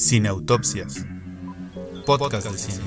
[0.00, 1.04] Cineautopsias.
[2.06, 2.84] Podcast de cine.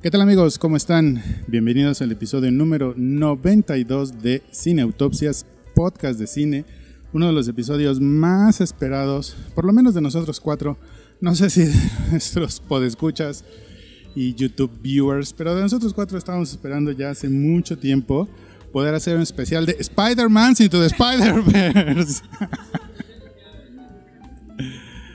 [0.00, 0.58] ¿Qué tal amigos?
[0.58, 1.22] ¿Cómo están?
[1.48, 6.64] Bienvenidos al episodio número 92 de Cineautopsias, podcast de cine.
[7.12, 10.78] Uno de los episodios más esperados, por lo menos de nosotros cuatro.
[11.20, 11.74] No sé si de
[12.10, 13.44] nuestros podescuchas
[14.14, 18.28] y YouTube viewers, pero de nosotros cuatro estábamos esperando ya hace mucho tiempo
[18.72, 22.22] poder hacer un especial de Spider-Man into the Spider-Verse.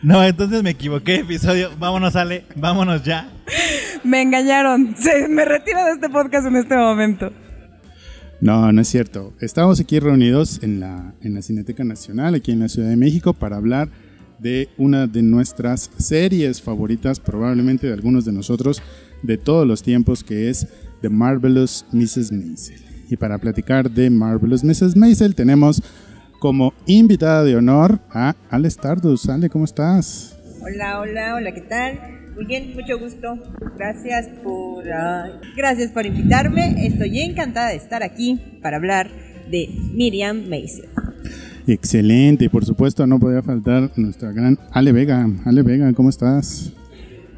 [0.03, 1.71] No, entonces me equivoqué, episodio.
[1.79, 3.27] Vámonos, Ale, vámonos ya.
[4.03, 4.95] Me engañaron.
[4.99, 7.31] Se- me retiro de este podcast en este momento.
[8.45, 9.33] No, no es cierto.
[9.39, 13.33] Estamos aquí reunidos en la, en la Cineteca Nacional, aquí en la Ciudad de México,
[13.33, 13.89] para hablar
[14.37, 18.83] de una de nuestras series favoritas, probablemente de algunos de nosotros,
[19.23, 20.67] de todos los tiempos, que es
[21.01, 22.31] The Marvelous Mrs.
[22.31, 22.79] Maisel.
[23.09, 24.95] Y para platicar de Marvelous Mrs.
[24.95, 25.81] Maisel tenemos
[26.37, 29.27] como invitada de honor a Ale Stardust.
[29.27, 30.37] Ale, ¿cómo estás?
[30.61, 32.24] Hola, hola, hola, ¿qué tal?
[32.35, 33.37] Muy bien, mucho gusto.
[33.77, 34.83] Gracias por,
[35.55, 36.85] gracias por invitarme.
[36.85, 39.09] Estoy encantada de estar aquí para hablar
[39.49, 40.85] de Miriam Mason.
[41.67, 45.27] Excelente, por supuesto no podía faltar nuestra gran Ale Vega.
[45.45, 46.73] Ale Vega, ¿cómo estás?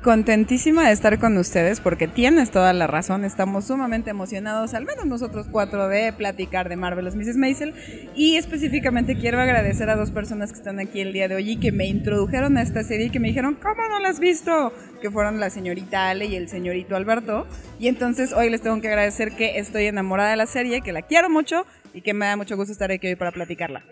[0.08, 3.26] Contentísima de estar con ustedes porque tienes toda la razón.
[3.26, 7.36] Estamos sumamente emocionados, al menos nosotros cuatro, de platicar de Marvelous Mrs.
[7.36, 7.74] Maisel.
[8.16, 11.58] Y específicamente quiero agradecer a dos personas que están aquí el día de hoy y
[11.58, 14.72] que me introdujeron a esta serie y que me dijeron, ¿cómo no la has visto?
[15.02, 17.46] Que fueron la señorita Ale y el señorito Alberto.
[17.78, 21.02] Y entonces hoy les tengo que agradecer que estoy enamorada de la serie, que la
[21.02, 23.84] quiero mucho y que me da mucho gusto estar aquí hoy para platicarla.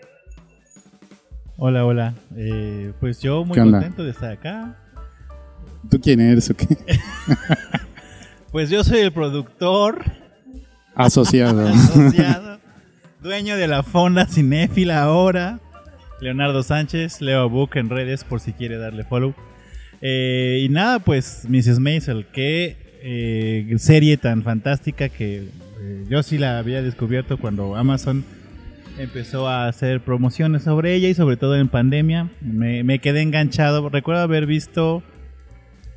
[1.58, 2.14] Hola, hola.
[2.34, 4.78] Eh, pues yo muy contento de estar acá.
[5.90, 6.66] ¿Tú quién eres o qué?
[8.52, 10.02] Pues yo soy el productor,
[10.94, 11.68] Asociado.
[11.68, 12.58] asociado,
[13.20, 15.60] dueño de la fonda cinéfila ahora.
[16.22, 19.34] Leonardo Sánchez, Leo Book en redes por si quiere darle follow.
[20.00, 21.80] Eh, y nada, pues Mrs.
[21.80, 25.48] Maisel, qué eh, serie tan fantástica que
[25.80, 28.24] eh, yo sí la había descubierto cuando Amazon
[28.96, 32.30] empezó a hacer promociones sobre ella y sobre todo en pandemia.
[32.40, 33.90] Me, me quedé enganchado.
[33.90, 35.02] Recuerdo haber visto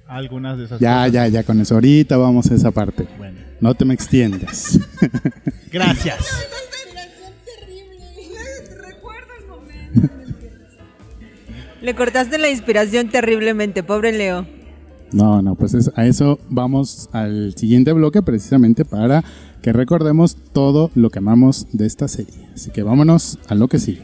[0.09, 1.11] algunas de esas Ya, cosas.
[1.13, 1.75] ya, ya, con eso.
[1.75, 3.07] Ahorita vamos a esa parte.
[3.17, 4.79] Bueno, No te me extiendas.
[5.71, 6.17] gracias.
[11.81, 14.45] Le cortaste la inspiración terriblemente, pobre Leo.
[15.11, 19.23] No, no, pues es- a eso vamos al siguiente bloque precisamente para
[19.61, 22.47] que recordemos todo lo que amamos de esta serie.
[22.53, 24.03] Así que vámonos a lo que sigue.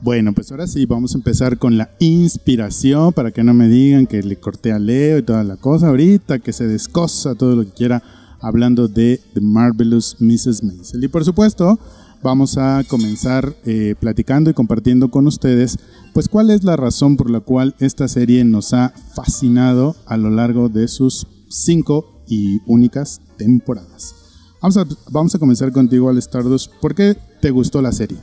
[0.00, 4.06] Bueno, pues ahora sí, vamos a empezar con la inspiración para que no me digan
[4.06, 7.64] que le corté a Leo y toda la cosa ahorita, que se descosa todo lo
[7.64, 8.02] que quiera
[8.40, 10.62] hablando de The Marvelous Mrs.
[10.62, 11.02] Maisel.
[11.02, 11.80] Y por supuesto,
[12.22, 15.78] vamos a comenzar eh, platicando y compartiendo con ustedes,
[16.14, 20.30] pues cuál es la razón por la cual esta serie nos ha fascinado a lo
[20.30, 24.14] largo de sus cinco y únicas temporadas.
[24.62, 26.70] Vamos a, vamos a comenzar contigo, Al Stardust.
[26.80, 28.18] ¿Por qué te gustó la serie?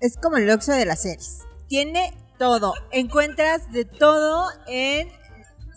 [0.00, 1.40] Es como el Oxxo de las series.
[1.68, 2.72] Tiene todo.
[2.90, 5.08] Encuentras de todo en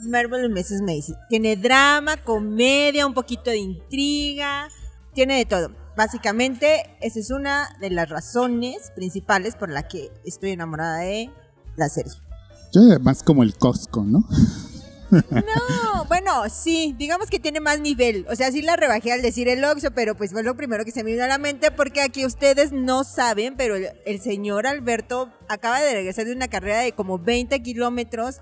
[0.06, 0.82] Marvel y Mrs.
[0.82, 1.18] Maisel.
[1.28, 4.70] Tiene drama, comedia, un poquito de intriga.
[5.14, 5.72] Tiene de todo.
[5.98, 11.30] Básicamente, esa es una de las razones principales por la que estoy enamorada de
[11.76, 12.14] la serie.
[12.72, 14.26] Yo más como el Costco, ¿no?
[15.32, 18.26] No, bueno, sí, digamos que tiene más nivel.
[18.30, 20.92] O sea, sí la rebajé al decir el Oxxo, pero pues fue lo primero que
[20.92, 24.68] se me vino a la mente porque aquí ustedes no saben, pero el, el señor
[24.68, 28.42] Alberto acaba de regresar de una carrera de como 20 kilómetros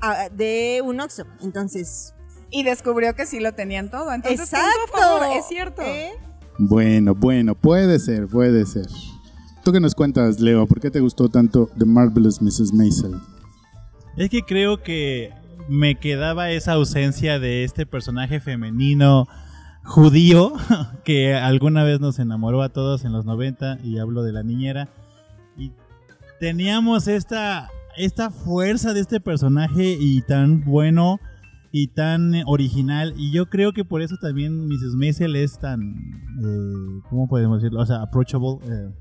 [0.00, 1.24] a- de un Oxxo.
[1.42, 2.14] Entonces,
[2.50, 4.12] Y descubrió que sí lo tenían todo.
[4.12, 4.68] Entonces, exacto.
[4.92, 5.82] favor, es cierto.
[5.82, 6.10] ¿Eh?
[6.58, 8.86] Bueno, bueno, puede ser, puede ser.
[9.64, 10.66] ¿Tú qué nos cuentas, Leo?
[10.66, 12.72] ¿Por qué te gustó tanto The Marvelous Mrs.
[12.74, 13.14] Maisel?
[14.16, 15.30] Es que creo que
[15.68, 19.28] me quedaba esa ausencia de este personaje femenino
[19.84, 20.52] judío
[21.04, 24.88] que alguna vez nos enamoró a todos en los 90 y hablo de la niñera
[25.56, 25.72] y
[26.40, 31.18] teníamos esta esta fuerza de este personaje y tan bueno
[31.72, 34.94] y tan original y yo creo que por eso también Mrs.
[34.94, 35.94] Maisel es tan
[36.42, 37.80] eh, ¿cómo podemos decirlo?
[37.80, 38.92] O sea, approachable eh,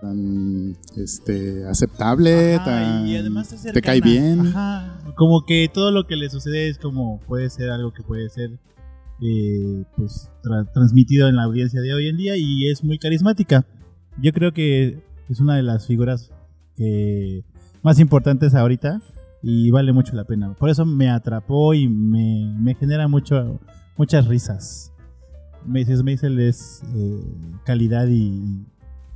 [0.00, 4.40] tan este, aceptable, Ajá, tan, y además es te cae bien.
[4.48, 8.28] Ajá, como que todo lo que le sucede es como puede ser algo que puede
[8.30, 8.58] ser
[9.22, 13.66] eh, pues tra- transmitido en la audiencia de hoy en día y es muy carismática.
[14.22, 16.30] Yo creo que es una de las figuras
[16.76, 17.44] que
[17.82, 19.00] más importantes ahorita
[19.42, 20.54] y vale mucho la pena.
[20.54, 23.60] Por eso me atrapó y me, me genera mucho
[23.96, 24.92] muchas risas.
[25.66, 26.02] Mrs.
[26.02, 27.20] Maisel es eh,
[27.64, 28.64] calidad y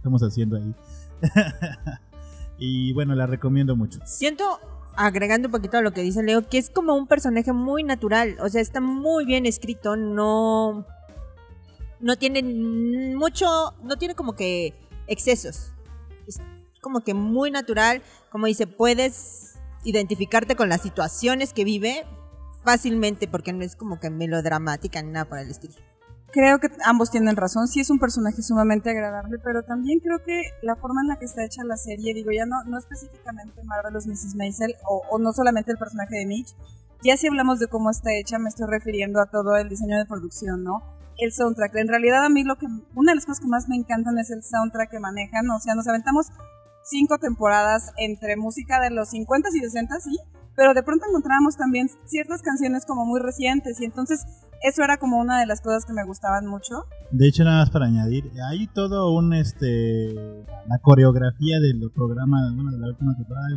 [0.05, 0.75] estamos haciendo ahí.
[2.59, 4.01] y bueno, la recomiendo mucho.
[4.05, 4.61] Siento,
[4.97, 8.37] agregando un poquito a lo que dice Leo, que es como un personaje muy natural.
[8.41, 10.87] O sea, está muy bien escrito, no.
[12.01, 13.47] No tiene mucho.
[13.83, 14.75] No tiene como que
[15.07, 15.73] excesos.
[16.27, 16.39] Es
[16.83, 18.03] como que muy natural.
[18.31, 19.55] Como dice, puedes
[19.85, 22.05] identificarte con las situaciones que vive
[22.63, 25.77] fácilmente, porque no es como que melodramática ni nada por el estilo.
[26.35, 30.43] Creo que ambos tienen razón, sí es un personaje sumamente agradable, pero también creo que
[30.63, 34.09] la forma en la que está hecha la serie, digo ya no, no específicamente Marvelous
[34.09, 34.35] Mrs.
[34.35, 36.57] Maisel o, o no solamente el personaje de Mitch,
[37.05, 40.07] ya si hablamos de cómo está hecha me estoy refiriendo a todo el diseño de
[40.07, 40.83] producción, ¿no?
[41.19, 42.67] El soundtrack, en realidad a mí lo que,
[42.97, 45.77] una de las cosas que más me encantan es el soundtrack que manejan, o sea,
[45.77, 46.33] nos aventamos
[46.83, 50.19] cinco temporadas entre música de los 50s y 60s, sí,
[50.57, 54.25] pero de pronto encontrábamos también ciertas canciones como muy recientes y entonces
[54.65, 56.87] eso era como una de las cosas que me gustaban mucho.
[57.13, 60.15] De hecho, nada más para añadir, hay todo un este
[60.67, 63.49] la coreografía del programa, bueno, de la última temporada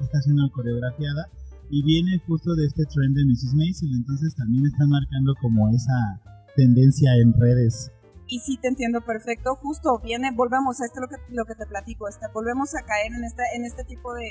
[0.00, 1.28] está siendo coreografiada
[1.68, 3.54] y viene justo de este trend de Mrs.
[3.54, 6.20] Maisel, entonces también están marcando como esa
[6.54, 7.90] tendencia en redes.
[8.28, 11.66] Y sí te entiendo perfecto, justo viene, volvemos a esto lo que, lo que te
[11.66, 14.30] platico, este, volvemos a caer en este, en este tipo de,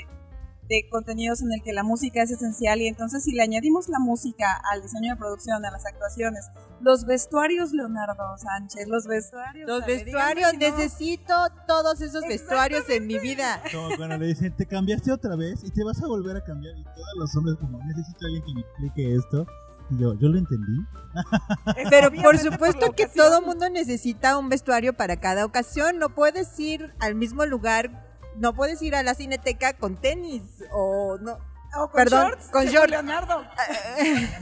[0.68, 3.98] de contenidos en el que la música es esencial y entonces si le añadimos la
[3.98, 6.46] música al diseño de producción, a las actuaciones,
[6.80, 9.68] los vestuarios Leonardo Sánchez, los vestuarios...
[9.68, 10.76] Los vestuarios, si no.
[10.76, 11.34] necesito
[11.66, 13.62] todos esos vestuarios en mi vida.
[13.72, 16.76] Como cuando le dicen, te cambiaste otra vez y te vas a volver a cambiar
[16.76, 19.46] y todos los hombres como, necesito a alguien que me explique esto.
[19.90, 20.84] Y yo, yo lo entendí.
[21.90, 25.98] Pero por supuesto que todo mundo necesita un vestuario para cada ocasión.
[25.98, 28.05] No puedes ir al mismo lugar,
[28.38, 30.42] no puedes ir a la cineteca con tenis
[30.72, 31.38] o no.
[31.78, 32.90] O con Perdón, shorts, con shorts.
[32.90, 33.42] Leonardo.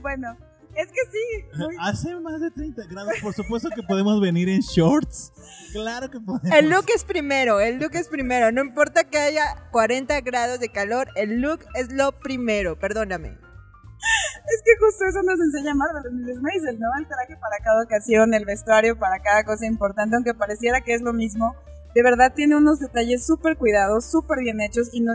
[0.00, 0.36] bueno,
[0.74, 4.60] es que sí, muy- Hace más de 30 grados, por supuesto que podemos venir en
[4.60, 5.32] shorts.
[5.72, 6.50] Claro que podemos.
[6.56, 8.52] El look es primero, el look es primero.
[8.52, 13.28] No importa que haya 40 grados de calor, el look es lo primero, perdóname.
[13.28, 16.42] Es que justo eso nos enseña Marvel, Mrs.
[16.42, 16.88] Maisel, ¿no?
[16.98, 21.02] El traje para cada ocasión, el vestuario para cada cosa importante, aunque pareciera que es
[21.02, 21.54] lo mismo.
[21.94, 25.12] De verdad tiene unos detalles súper cuidados, súper bien hechos y, no,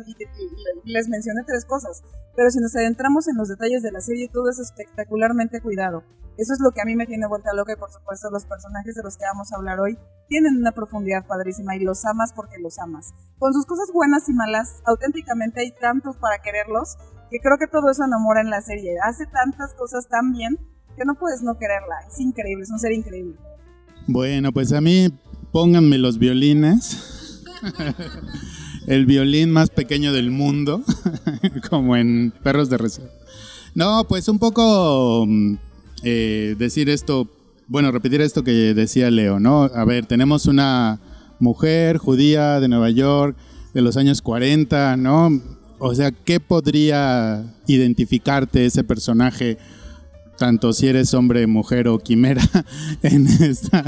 [0.84, 2.04] les mencioné tres cosas.
[2.36, 6.04] Pero si nos adentramos en los detalles de la serie, todo es espectacularmente cuidado.
[6.38, 8.94] Eso es lo que a mí me tiene vuelta loca y por supuesto los personajes
[8.94, 9.98] de los que vamos a hablar hoy
[10.28, 13.16] tienen una profundidad padrísima y los amas porque los amas.
[13.40, 16.98] Con sus cosas buenas y malas, auténticamente hay tantos para quererlos
[17.32, 18.98] que creo que todo eso enamora en la serie.
[19.04, 20.58] Hace tantas cosas tan bien
[20.96, 21.96] que no puedes no quererla.
[22.08, 23.36] Es increíble, es un ser increíble.
[24.08, 25.10] Bueno, pues a mí
[25.52, 27.44] pónganme los violines.
[28.88, 30.82] El violín más pequeño del mundo,
[31.70, 33.12] como en Perros de Reserva.
[33.76, 35.56] No, pues un poco mm,
[36.04, 37.28] eh, decir esto,
[37.68, 39.64] bueno, repetir esto que decía Leo, ¿no?
[39.64, 41.00] A ver, tenemos una
[41.40, 43.36] mujer judía de Nueva York
[43.74, 45.42] de los años 40, ¿no?
[45.80, 49.58] O sea, ¿qué podría identificarte ese personaje?
[50.38, 52.42] Tanto si eres hombre, mujer o quimera
[53.04, 53.84] en esta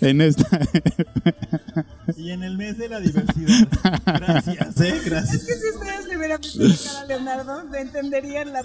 [0.00, 0.60] en esta
[2.16, 3.68] Y en el mes de la diversidad.
[4.04, 5.44] Gracias, eh, gracias.
[5.44, 8.60] que si ustedes le hubieran visto la cara a Leonardo, le entenderían la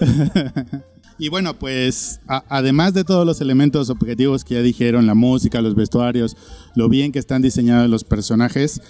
[1.18, 5.60] y bueno pues a- además de todos los elementos objetivos que ya dijeron la música
[5.60, 6.36] los vestuarios
[6.74, 8.80] lo bien que están diseñados los personajes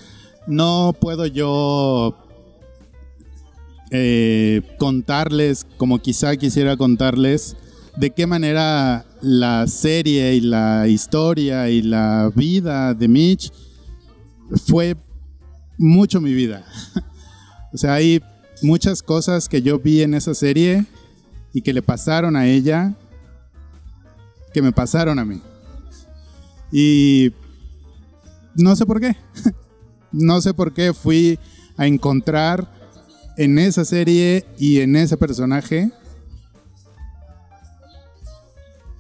[0.47, 2.17] no puedo yo
[3.95, 7.57] eh, contarles como quizá quisiera contarles
[7.97, 13.53] de qué manera la serie y la historia y la vida de Mitch
[14.67, 14.97] fue
[15.77, 16.65] mucho mi vida.
[17.75, 18.23] o sea, hay
[18.63, 20.87] muchas cosas que yo vi en esa serie
[21.53, 22.95] y que le pasaron a ella
[24.55, 25.43] que me pasaron a mí.
[26.71, 27.31] Y
[28.55, 29.15] no sé por qué.
[30.13, 31.39] no sé por qué fui
[31.77, 32.82] a encontrar
[33.37, 35.93] en esa serie y en ese personaje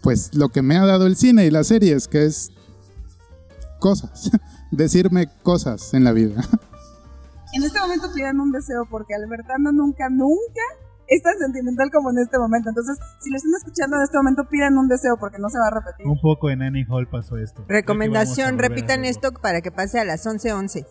[0.03, 2.51] pues lo que me ha dado el cine y las series, que es
[3.79, 4.31] cosas,
[4.71, 6.43] decirme cosas en la vida.
[7.55, 10.63] En este momento pidan un deseo porque Albertano nunca, nunca
[11.07, 12.71] es tan sentimental como en este momento.
[12.71, 15.67] Entonces, si lo están escuchando en este momento, pidan un deseo porque no se va
[15.67, 16.07] a repetir.
[16.07, 17.63] Un poco en Annie Hall pasó esto.
[17.69, 20.87] Recomendación, repitan esto para que pase a las 11.11.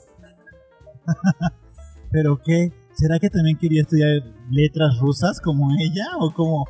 [2.11, 2.71] ¿Pero qué?
[3.01, 6.05] ¿Será que también quería estudiar letras rusas como ella?
[6.19, 6.65] ¿O como.?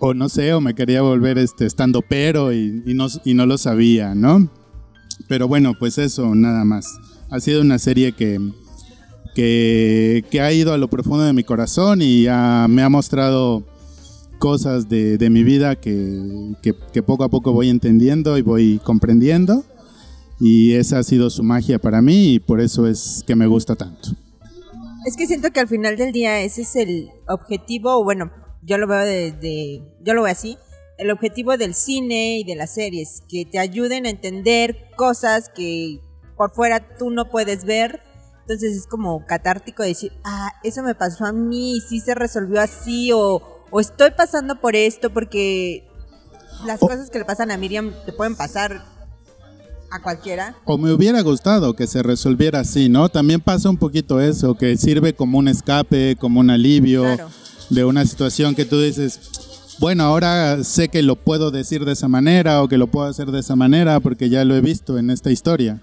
[0.00, 3.46] O no sé, o me quería volver este estando pero y, y no, y no
[3.46, 4.48] lo sabía, ¿no?
[5.28, 6.86] Pero bueno, pues eso, nada más.
[7.30, 8.38] Ha sido una serie que,
[9.34, 13.64] que, que ha ido a lo profundo de mi corazón y ha- me ha mostrado
[14.38, 18.80] cosas de, de mi vida que, que- que poco a poco voy entendiendo y voy
[18.84, 19.64] comprendiendo.
[20.38, 23.74] Y esa ha sido su magia para mí y por eso es que me gusta
[23.74, 24.10] tanto.
[25.06, 28.30] Es que siento que al final del día ese es el objetivo, o bueno,
[28.62, 30.58] yo lo veo de, de- yo lo veo así,
[30.98, 36.00] el objetivo del cine y de las series, que te ayuden a entender cosas que
[36.36, 38.02] por fuera tú no puedes ver.
[38.40, 43.12] Entonces es como catártico decir, ah, eso me pasó a mí, sí se resolvió así,
[43.12, 45.88] o, o estoy pasando por esto, porque
[46.64, 48.84] las O- cosas que le pasan a Miriam te pueden pasar
[49.90, 50.56] a cualquiera.
[50.64, 53.08] O me hubiera gustado que se resolviera así, ¿no?
[53.08, 57.28] También pasa un poquito eso, que sirve como un escape, como un alivio Claro.
[57.70, 59.20] de una situación que tú dices,
[59.80, 63.26] bueno, ahora sé que lo puedo decir de esa manera o que lo puedo hacer
[63.30, 65.80] de esa manera porque ya lo he visto en esta historia.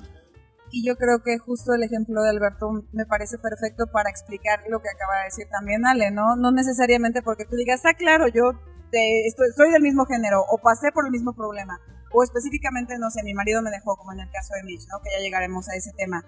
[0.71, 4.79] Y yo creo que justo el ejemplo de Alberto me parece perfecto para explicar lo
[4.81, 6.35] que acaba de decir también Ale, ¿no?
[6.35, 8.53] No necesariamente porque tú digas, ah, claro, yo
[8.91, 11.79] te- estoy, soy del mismo género o pasé por el mismo problema.
[12.13, 15.01] O específicamente, no sé, mi marido me dejó, como en el caso de Mitch, ¿no?
[15.01, 16.23] Que ya llegaremos a ese tema.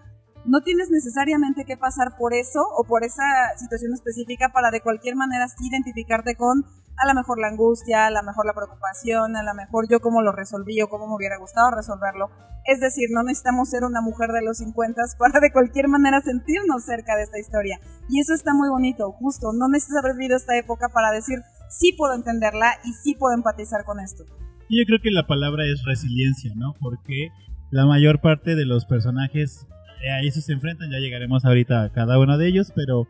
[0.45, 3.23] No tienes necesariamente que pasar por eso o por esa
[3.57, 6.65] situación específica para de cualquier manera sí identificarte con
[6.97, 10.21] a lo mejor la angustia, a lo mejor la preocupación, a lo mejor yo cómo
[10.21, 12.29] lo resolví o cómo me hubiera gustado resolverlo.
[12.65, 16.83] Es decir, no necesitamos ser una mujer de los 50 para de cualquier manera sentirnos
[16.83, 17.79] cerca de esta historia.
[18.07, 19.51] Y eso está muy bonito, justo.
[19.51, 23.83] No necesitas haber vivido esta época para decir, sí puedo entenderla y sí puedo empatizar
[23.83, 24.25] con esto.
[24.69, 26.73] Y yo creo que la palabra es resiliencia, ¿no?
[26.79, 27.29] Porque
[27.71, 29.67] la mayor parte de los personajes
[30.03, 30.89] eh, a eso se enfrentan.
[30.91, 33.07] Ya llegaremos ahorita a cada uno de ellos, pero,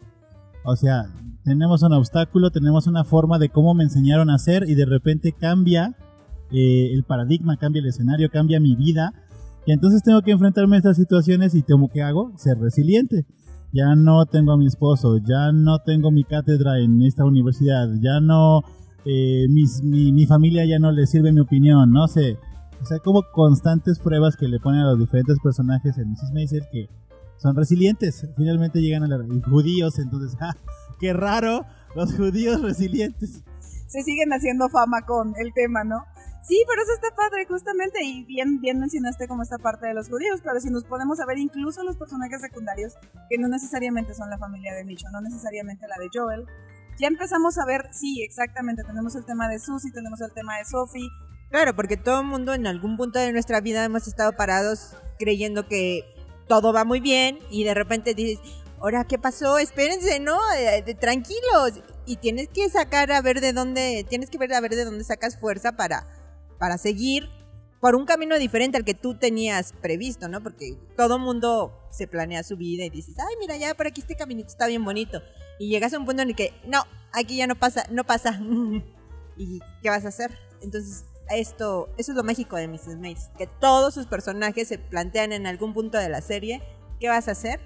[0.64, 1.06] o sea,
[1.44, 5.32] tenemos un obstáculo, tenemos una forma de cómo me enseñaron a hacer y de repente
[5.32, 5.96] cambia
[6.52, 9.14] eh, el paradigma, cambia el escenario, cambia mi vida.
[9.66, 13.26] Y entonces tengo que enfrentarme a estas situaciones y tengo que hago ser resiliente.
[13.72, 18.20] Ya no tengo a mi esposo, ya no tengo mi cátedra en esta universidad, ya
[18.20, 18.64] no
[19.06, 22.38] eh, mis- mi, mi familia ya no le sirve mi opinión, no sé.
[22.82, 26.32] O sea, como constantes pruebas que le ponen a los diferentes personajes en Mrs.
[26.34, 26.88] Maisel que
[27.38, 28.28] son resilientes.
[28.36, 30.56] Finalmente llegan a los judíos, entonces, ¡ah!
[31.00, 31.66] ¡Qué raro!
[31.96, 33.42] Los judíos resilientes.
[33.88, 36.04] Se siguen haciendo fama con el tema, ¿no?
[36.44, 40.10] Sí, pero eso está padre, justamente, y bien, bien mencionaste como esta parte de los
[40.10, 42.94] judíos, pero si nos podemos a ver incluso los personajes secundarios,
[43.30, 46.46] que no necesariamente son la familia de Micho, no necesariamente la de Joel,
[47.00, 50.66] ya empezamos a ver, sí, exactamente, tenemos el tema de Susie, tenemos el tema de
[50.66, 51.10] Sophie,
[51.52, 55.68] Claro, porque todo el mundo en algún punto de nuestra vida hemos estado parados creyendo
[55.68, 56.02] que
[56.48, 58.40] todo va muy bien y de repente dices,
[58.82, 59.58] ahora, ¿qué pasó?
[59.60, 60.38] Espérense, ¿no?
[60.58, 61.82] Eh, de- tranquilos.
[62.06, 65.04] Y tienes que sacar a ver de dónde, tienes que ver a ver de dónde
[65.04, 66.06] sacas fuerza para,
[66.60, 67.30] para seguir
[67.86, 70.42] por un camino diferente al que tú tenías previsto, ¿no?
[70.42, 74.16] Porque todo mundo se planea su vida y dices, ay, mira, ya por aquí este
[74.16, 75.22] caminito está bien bonito.
[75.60, 76.82] Y llegas a un punto en el que, no,
[77.14, 78.42] aquí ya no pasa, no pasa.
[79.38, 80.36] ¿Y qué vas a hacer?
[80.64, 82.98] Entonces, esto, eso es lo mágico de Mrs.
[82.98, 86.64] Maisel, que todos sus personajes se plantean en algún punto de la serie,
[87.00, 87.60] ¿qué vas a hacer?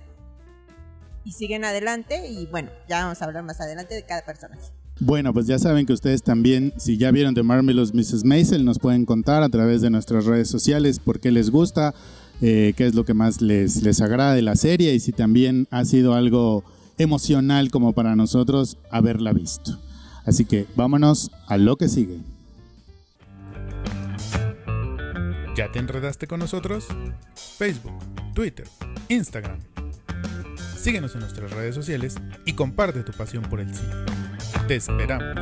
[1.24, 4.79] Y siguen adelante y bueno, ya vamos a hablar más adelante de cada personaje.
[5.02, 8.26] Bueno, pues ya saben que ustedes también, si ya vieron The Marvelous Mrs.
[8.26, 11.94] Maisel, nos pueden contar a través de nuestras redes sociales por qué les gusta,
[12.42, 15.68] eh, qué es lo que más les, les agrada de la serie y si también
[15.72, 16.66] ha sido algo
[16.98, 19.80] emocional como para nosotros haberla visto.
[20.26, 22.20] Así que vámonos a lo que sigue.
[25.56, 26.88] ¿Ya te enredaste con nosotros?
[27.58, 28.00] Facebook,
[28.34, 28.68] Twitter,
[29.08, 29.60] Instagram.
[30.78, 32.16] Síguenos en nuestras redes sociales
[32.46, 33.94] y comparte tu pasión por el cine.
[34.70, 35.36] Esperamos.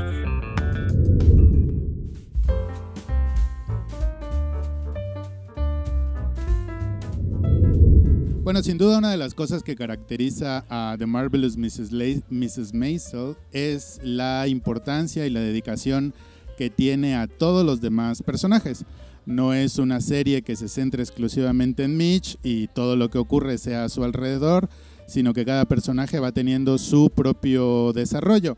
[8.41, 11.91] Bueno, sin duda una de las cosas que caracteriza a The Marvelous Mrs.
[12.29, 12.73] Mrs.
[12.73, 16.13] Maisel es la importancia y la dedicación
[16.57, 18.85] que tiene a todos los demás personajes.
[19.25, 23.57] No es una serie que se centre exclusivamente en Mitch y todo lo que ocurre
[23.57, 24.69] sea a su alrededor,
[25.05, 28.57] sino que cada personaje va teniendo su propio desarrollo.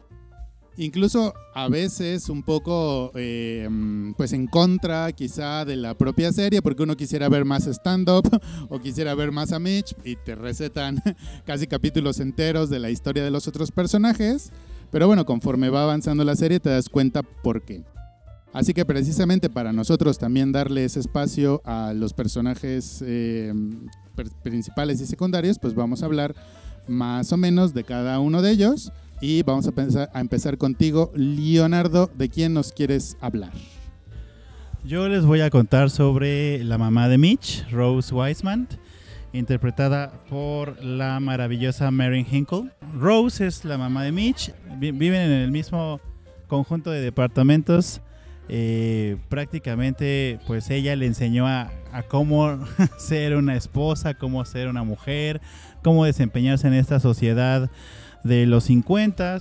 [0.81, 3.67] Incluso a veces un poco eh,
[4.15, 8.23] pues en contra quizá de la propia serie, porque uno quisiera ver más stand-up
[8.69, 11.03] o quisiera ver más a Mitch y te recetan
[11.45, 14.53] casi capítulos enteros de la historia de los otros personajes.
[14.89, 17.83] Pero bueno, conforme va avanzando la serie te das cuenta por qué.
[18.53, 23.53] Así que precisamente para nosotros también darle ese espacio a los personajes eh,
[24.43, 26.33] principales y secundarios, pues vamos a hablar
[26.87, 28.93] más o menos de cada uno de ellos.
[29.21, 33.51] Y vamos a, pensar, a empezar contigo, Leonardo, ¿de quién nos quieres hablar?
[34.85, 38.67] Yo les voy a contar sobre la mamá de Mitch, Rose Wiseman,
[39.33, 42.71] interpretada por la maravillosa Mary Hinkle.
[42.97, 45.99] Rose es la mamá de Mitch, vi- viven en el mismo
[46.47, 47.99] conjunto de departamentos.
[48.47, 51.69] Eh, prácticamente, pues ella le enseñó a
[52.07, 52.57] cómo
[52.97, 55.41] ser una esposa, cómo ser una mujer,
[55.83, 57.69] cómo desempeñarse en esta sociedad
[58.23, 59.39] de los 50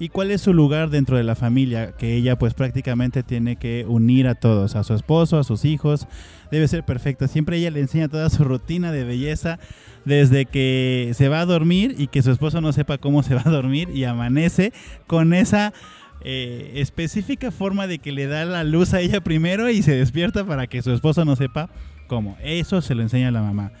[0.00, 3.84] y cuál es su lugar dentro de la familia, que ella pues prácticamente tiene que
[3.88, 6.06] unir a todos, a su esposo, a sus hijos,
[6.52, 7.26] debe ser perfecta.
[7.26, 9.58] Siempre ella le enseña toda su rutina de belleza
[10.04, 13.42] desde que se va a dormir y que su esposo no sepa cómo se va
[13.44, 14.72] a dormir y amanece
[15.08, 15.72] con esa
[16.20, 20.44] eh, específica forma de que le da la luz a ella primero y se despierta
[20.44, 21.70] para que su esposo no sepa
[22.06, 22.36] cómo.
[22.40, 23.72] Eso se lo enseña la mamá.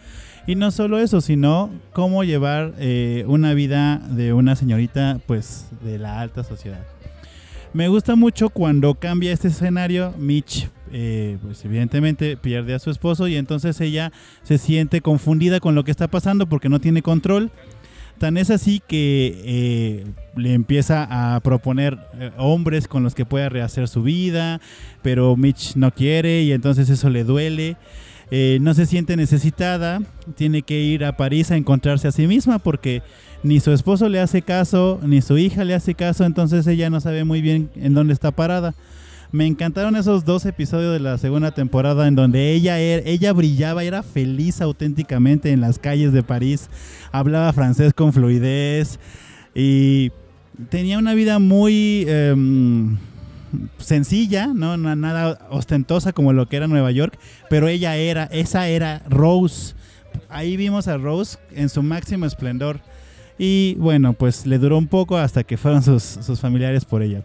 [0.48, 5.98] Y no solo eso, sino cómo llevar eh, una vida de una señorita pues de
[5.98, 6.86] la alta sociedad.
[7.74, 13.28] Me gusta mucho cuando cambia este escenario, Mitch eh, pues evidentemente pierde a su esposo
[13.28, 14.10] y entonces ella
[14.42, 17.50] se siente confundida con lo que está pasando porque no tiene control.
[18.18, 23.50] Tan es así que eh, le empieza a proponer eh, hombres con los que pueda
[23.50, 24.62] rehacer su vida,
[25.02, 27.76] pero Mitch no quiere y entonces eso le duele.
[28.30, 30.02] Eh, no se siente necesitada,
[30.36, 33.02] tiene que ir a París a encontrarse a sí misma porque
[33.42, 37.00] ni su esposo le hace caso, ni su hija le hace caso, entonces ella no
[37.00, 38.74] sabe muy bien en dónde está parada.
[39.32, 43.84] Me encantaron esos dos episodios de la segunda temporada en donde ella, er- ella brillaba,
[43.84, 46.68] era feliz auténticamente en las calles de París,
[47.12, 48.98] hablaba francés con fluidez
[49.54, 50.10] y
[50.70, 52.96] tenía una vida muy em,
[53.78, 54.76] sencilla, ¿no?
[54.76, 59.74] Na- nada ostentosa como lo que era Nueva York, pero ella era, esa era Rose.
[60.28, 62.80] Ahí vimos a Rose en su máximo esplendor.
[63.38, 67.22] Y bueno, pues le duró un poco hasta que fueron sus, familiares por ella.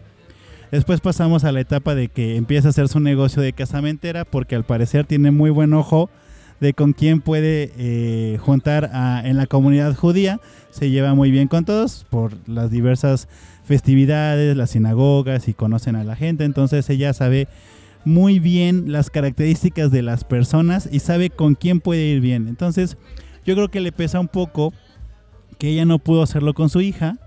[0.70, 4.54] Después pasamos a la etapa de que empieza a hacer su negocio de casamentera porque
[4.54, 6.10] al parecer tiene muy buen ojo
[6.60, 8.90] de con quién puede eh, juntar
[9.24, 10.40] en la comunidad judía.
[10.70, 13.28] Se lleva muy bien con todos por las diversas
[13.64, 16.44] festividades, las sinagogas y conocen a la gente.
[16.44, 17.48] Entonces ella sabe
[18.04, 22.48] muy bien las características de las personas y sabe con quién puede ir bien.
[22.48, 22.96] Entonces
[23.44, 24.72] yo creo que le pesa un poco
[25.58, 27.18] que ella no pudo hacerlo con su hija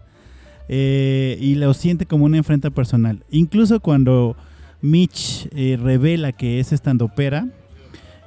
[0.69, 3.23] eh, y lo siente como una enfrenta personal.
[3.31, 4.35] Incluso cuando
[4.81, 7.47] Mitch eh, revela que es estandopera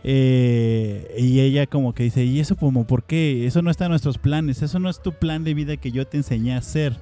[0.02, 3.46] eh, y ella como que dice, ¿y eso como por qué?
[3.46, 6.06] Eso no está en nuestros planes, eso no es tu plan de vida que yo
[6.06, 6.96] te enseñé a hacer.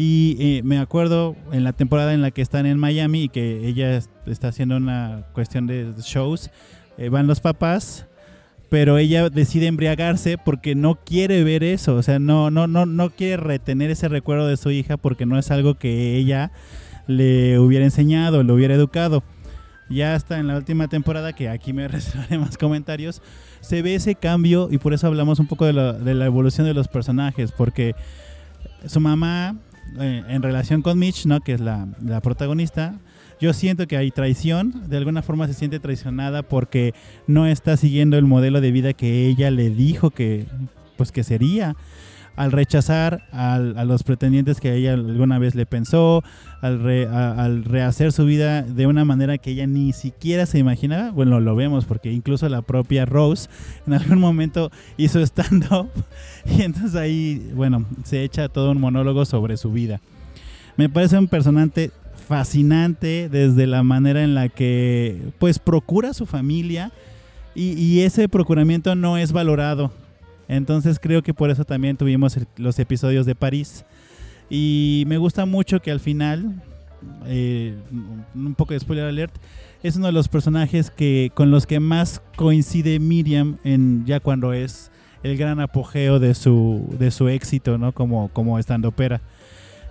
[0.00, 3.66] Y eh, me acuerdo en la temporada en la que están en Miami y que
[3.66, 6.50] ella es- está haciendo una cuestión de shows,
[6.98, 8.06] eh, van los papás,
[8.70, 13.10] pero ella decide embriagarse porque no quiere ver eso, o sea, no, no, no, no
[13.10, 16.52] quiere retener ese recuerdo de su hija porque no es algo que ella
[17.08, 19.24] le hubiera enseñado, le hubiera educado.
[19.90, 23.20] Ya hasta en la última temporada, que aquí me reservaré más comentarios,
[23.62, 26.74] se ve ese cambio y por eso hablamos un poco de de la evolución de
[26.74, 27.96] los personajes, porque
[28.86, 29.56] su mamá,
[29.98, 31.40] eh, en relación con Mitch, ¿no?
[31.40, 32.94] que es la, la protagonista,
[33.40, 36.92] yo siento que hay traición, de alguna forma se siente traicionada porque
[37.26, 40.46] no está siguiendo el modelo de vida que ella le dijo que,
[40.96, 41.76] pues que sería.
[42.38, 46.22] Al rechazar a los pretendientes que ella alguna vez le pensó,
[46.60, 51.56] al, rehacer su vida de una manera que ella ni siquiera se imaginaba, bueno, lo
[51.56, 53.48] vemos porque incluso la propia Rose
[53.88, 55.88] en algún momento hizo stand-up
[56.46, 60.00] y entonces ahí, bueno, se echa todo un monólogo sobre su vida.
[60.76, 61.90] Me parece un personaje
[62.28, 66.92] fascinante desde la manera en la que pues procura su familia
[67.56, 69.90] y ese procuramiento no es valorado.
[70.48, 73.84] Entonces creo que por eso también tuvimos los episodios de París.
[74.50, 76.62] Y me gusta mucho que al final,
[77.26, 77.76] eh,
[78.34, 79.34] un poco de spoiler alert,
[79.82, 84.52] es uno de los personajes que con los que más coincide Miriam en ya cuando
[84.52, 84.90] es
[85.22, 87.92] el gran apogeo de su, de su éxito, ¿no?
[87.92, 89.20] Como, como estando opera.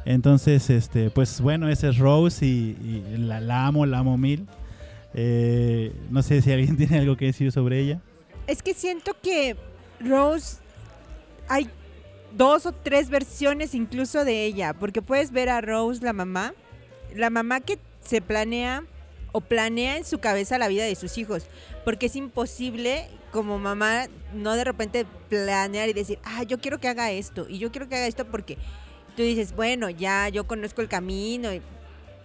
[0.05, 4.47] Entonces, este, pues bueno, ese es Rose y, y la, la amo, la amo mil.
[5.13, 7.99] Eh, no sé si alguien tiene algo que decir sobre ella.
[8.47, 9.55] Es que siento que
[9.99, 10.57] Rose
[11.47, 11.69] hay
[12.35, 16.53] dos o tres versiones incluso de ella, porque puedes ver a Rose, la mamá,
[17.15, 18.83] la mamá que se planea
[19.31, 21.45] o planea en su cabeza la vida de sus hijos,
[21.85, 26.87] porque es imposible como mamá no de repente planear y decir, ah, yo quiero que
[26.87, 28.57] haga esto y yo quiero que haga esto porque
[29.15, 31.49] tú dices, bueno, ya yo conozco el camino.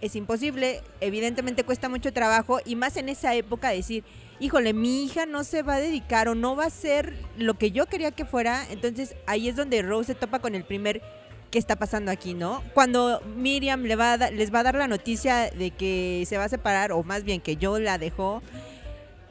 [0.00, 4.04] Es imposible, evidentemente cuesta mucho trabajo y más en esa época decir,
[4.42, 7.70] híjole, mi hija no se va a dedicar o no va a ser lo que
[7.70, 8.66] yo quería que fuera.
[8.70, 11.00] Entonces ahí es donde Rose se topa con el primer
[11.52, 12.60] qué está pasando aquí, ¿no?
[12.74, 16.44] Cuando Miriam le va a les va a dar la noticia de que se va
[16.44, 18.42] a separar, o más bien que yo la dejó,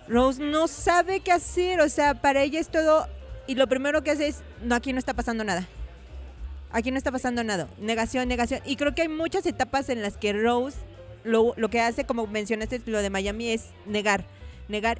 [0.07, 3.07] Rose no sabe qué hacer, o sea, para ella es todo,
[3.47, 5.67] y lo primero que hace es, no, aquí no está pasando nada.
[6.71, 7.67] Aquí no está pasando nada.
[7.79, 8.61] Negación, negación.
[8.65, 10.77] Y creo que hay muchas etapas en las que Rose
[11.25, 14.25] lo que hace, como mencionaste lo de Miami, es negar,
[14.71, 14.99] negar.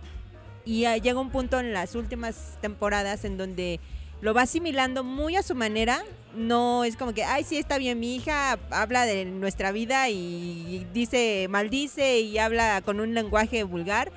[0.66, 3.80] Y ah, llega un punto en las últimas temporadas en donde
[4.22, 6.04] lo va asimilando muy a su manera.
[6.36, 10.88] No es como que, ay, sí, está bien, mi hija habla de nuestra vida y
[10.94, 14.12] dice, maldice y habla con un lenguaje vulgar,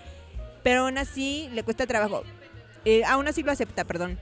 [0.63, 2.23] pero aún así le cuesta trabajo.
[2.85, 4.19] Eh, aún así lo acepta, perdón.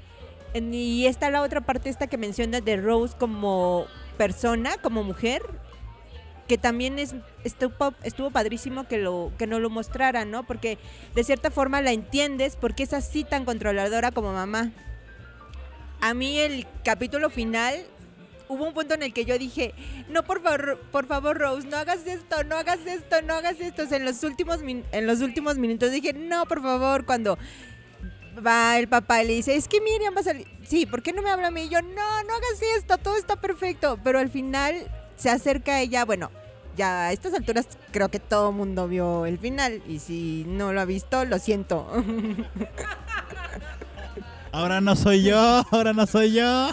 [0.54, 5.42] Y está la otra parte esta que mencionas de Rose como persona, como mujer,
[6.52, 10.42] que también es estuvo, estuvo padrísimo que lo que no lo mostrara, ¿no?
[10.42, 10.76] Porque
[11.14, 14.70] de cierta forma la entiendes porque es así tan controladora como mamá.
[16.02, 17.86] A mí el capítulo final
[18.48, 19.72] hubo un punto en el que yo dije,
[20.10, 23.84] "No, por favor, por favor, Rose, no hagas esto, no hagas esto, no hagas esto."
[23.90, 27.38] En los últimos en los últimos minutos dije, "No, por favor, cuando
[28.46, 30.46] va el papá y le dice, es que Miriam va a salir.
[30.64, 31.62] Sí, ¿por qué no me habla a mí?
[31.62, 33.98] Y yo, no, no hagas esto, todo está perfecto.
[34.04, 34.86] Pero al final
[35.16, 36.30] se acerca a ella, bueno,
[36.76, 39.82] ya a estas alturas creo que todo el mundo vio el final.
[39.88, 41.86] Y si no lo ha visto, lo siento.
[44.52, 46.70] Ahora no soy yo, ahora no soy yo.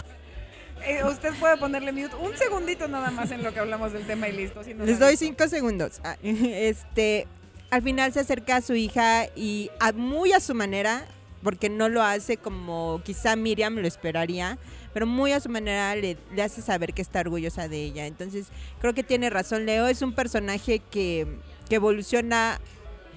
[0.84, 4.28] Eh, usted puede ponerle mute un segundito nada más en lo que hablamos del tema
[4.28, 4.62] y listo.
[4.64, 6.00] si no Les doy cinco segundos.
[6.04, 7.26] Ah, Este,
[7.70, 11.04] al final se acerca a su hija y a- muy a su manera,
[11.42, 14.58] porque no lo hace como quizá Miriam lo esperaría,
[14.92, 18.06] pero muy a su manera le, hace saber que está orgullosa de ella.
[18.06, 18.48] Entonces,
[18.80, 21.26] creo que tiene razón Leo, es un personaje que,
[21.68, 22.60] que evoluciona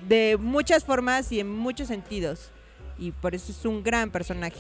[0.08, 2.52] de muchas formas y en muchos sentidos.
[2.98, 4.60] Y por eso es un gran personaje.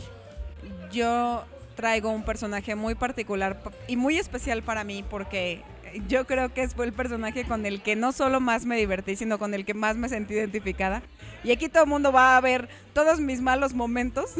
[0.91, 1.43] yo
[1.75, 5.63] traigo un personaje muy particular y muy especial para mí porque
[6.07, 9.39] yo creo que fue el personaje con el que no solo más me divertí, sino
[9.39, 11.01] con el que más me sentí identificada.
[11.43, 14.31] Y aquí todo el mundo va a ver todos mis malos momentos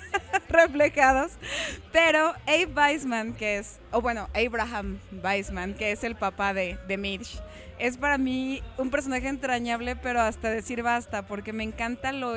[0.48, 1.32] reflejados.
[1.92, 6.96] Pero Abe Weisman, que es, o bueno, Abraham Weisman, que es el papá de, de
[6.96, 7.40] Mitch,
[7.78, 12.34] es para mí un personaje entrañable, pero hasta decir basta, porque me encanta lo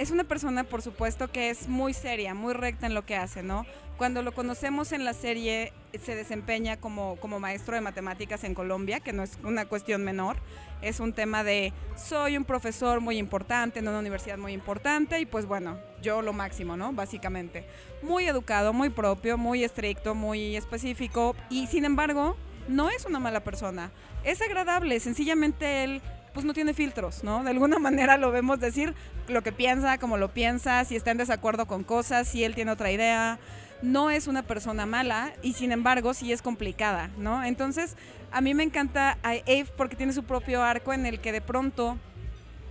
[0.00, 3.42] es una persona, por supuesto, que es muy seria, muy recta en lo que hace,
[3.42, 3.66] ¿no?
[3.98, 9.00] Cuando lo conocemos en la serie, se desempeña como, como maestro de matemáticas en Colombia,
[9.00, 10.38] que no es una cuestión menor.
[10.80, 15.26] Es un tema de, soy un profesor muy importante en una universidad muy importante y
[15.26, 16.94] pues bueno, yo lo máximo, ¿no?
[16.94, 17.66] Básicamente.
[18.00, 23.40] Muy educado, muy propio, muy estricto, muy específico y sin embargo, no es una mala
[23.40, 23.92] persona.
[24.24, 26.00] Es agradable, sencillamente él
[26.32, 27.42] pues no tiene filtros, ¿no?
[27.44, 28.94] De alguna manera lo vemos decir
[29.28, 32.72] lo que piensa, como lo piensa, si está en desacuerdo con cosas, si él tiene
[32.72, 33.38] otra idea.
[33.82, 37.42] No es una persona mala y sin embargo sí es complicada, ¿no?
[37.42, 37.96] Entonces
[38.30, 41.40] a mí me encanta a Eve porque tiene su propio arco en el que de
[41.40, 41.96] pronto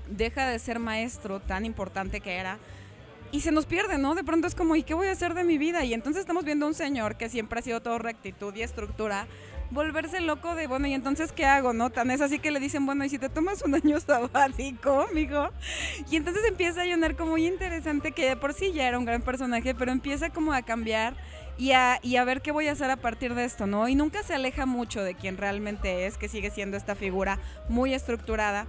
[0.07, 2.59] deja de ser maestro tan importante que era
[3.31, 4.15] y se nos pierde, ¿no?
[4.15, 5.83] De pronto es como, ¿y qué voy a hacer de mi vida?
[5.83, 9.27] Y entonces estamos viendo a un señor que siempre ha sido todo rectitud y estructura,
[9.71, 11.89] volverse loco de, bueno, ¿y entonces qué hago, no?
[11.89, 15.49] Tan es así que le dicen, bueno, ¿y si te tomas un año sabático, mijo?
[16.09, 19.05] Y entonces empieza a llenar como muy interesante, que de por sí ya era un
[19.05, 21.15] gran personaje, pero empieza como a cambiar
[21.57, 23.87] y a, y a ver qué voy a hacer a partir de esto, ¿no?
[23.87, 27.93] Y nunca se aleja mucho de quien realmente es, que sigue siendo esta figura muy
[27.93, 28.65] estructurada.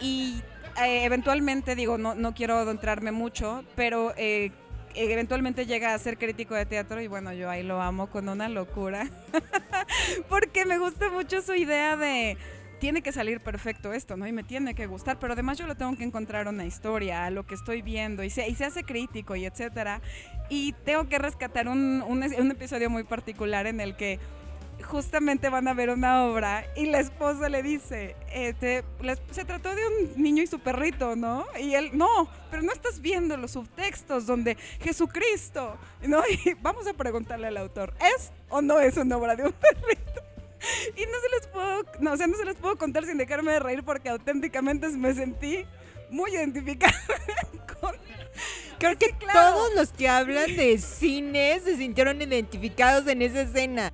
[0.00, 0.42] Y
[0.82, 4.52] eh, eventualmente, digo, no, no quiero adentrarme mucho, pero eh,
[4.94, 8.48] eventualmente llega a ser crítico de teatro y bueno, yo ahí lo amo con una
[8.48, 9.08] locura.
[10.28, 12.36] Porque me gusta mucho su idea de
[12.80, 14.26] tiene que salir perfecto esto, ¿no?
[14.26, 17.30] Y me tiene que gustar, pero además yo le tengo que encontrar una historia a
[17.30, 20.00] lo que estoy viendo y se, y se hace crítico y etcétera.
[20.48, 24.18] Y tengo que rescatar un, un, un episodio muy particular en el que
[24.82, 28.84] justamente van a ver una obra y la esposa le dice, este,
[29.30, 31.46] se trató de un niño y su perrito, ¿no?
[31.58, 36.22] Y él, no, pero no estás viendo los subtextos donde Jesucristo, ¿no?
[36.30, 40.22] Y vamos a preguntarle al autor, ¿es o no es una obra de un perrito?
[40.96, 43.52] Y no se les puedo, no, o sea, no se les puedo contar sin dejarme
[43.52, 45.64] de reír porque auténticamente me sentí
[46.10, 46.94] muy identificada
[48.78, 49.52] Creo que claro.
[49.56, 53.92] todos los que hablan de cine se sintieron identificados en esa escena.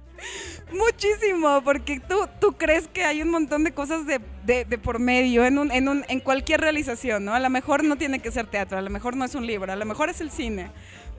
[0.73, 4.99] Muchísimo, porque tú, tú crees que hay un montón de cosas de, de- de por
[4.99, 7.35] medio en, un, en, un, en cualquier realización, ¿no?
[7.35, 9.73] A lo mejor no tiene que ser teatro, a lo mejor no es un libro,
[9.73, 10.71] a lo mejor es el cine.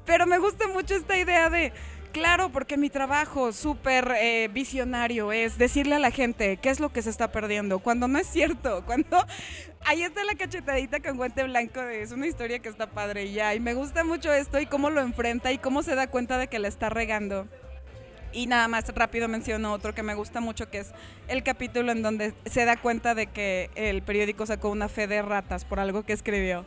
[0.05, 1.73] Pero me gusta mucho esta idea de
[2.17, 6.89] Claro, porque mi trabajo súper eh, visionario es decirle a la gente qué es lo
[6.89, 9.23] que se está perdiendo, cuando no es cierto, cuando
[9.85, 13.33] ahí está la cachetadita con guante blanco, de, es una historia que está padre y
[13.33, 16.39] ya, y me gusta mucho esto y cómo lo enfrenta y cómo se da cuenta
[16.39, 17.47] de que la está regando.
[18.33, 20.91] Y nada más rápido menciono otro que me gusta mucho, que es
[21.27, 25.21] el capítulo en donde se da cuenta de que el periódico sacó una fe de
[25.21, 26.65] ratas por algo que escribió.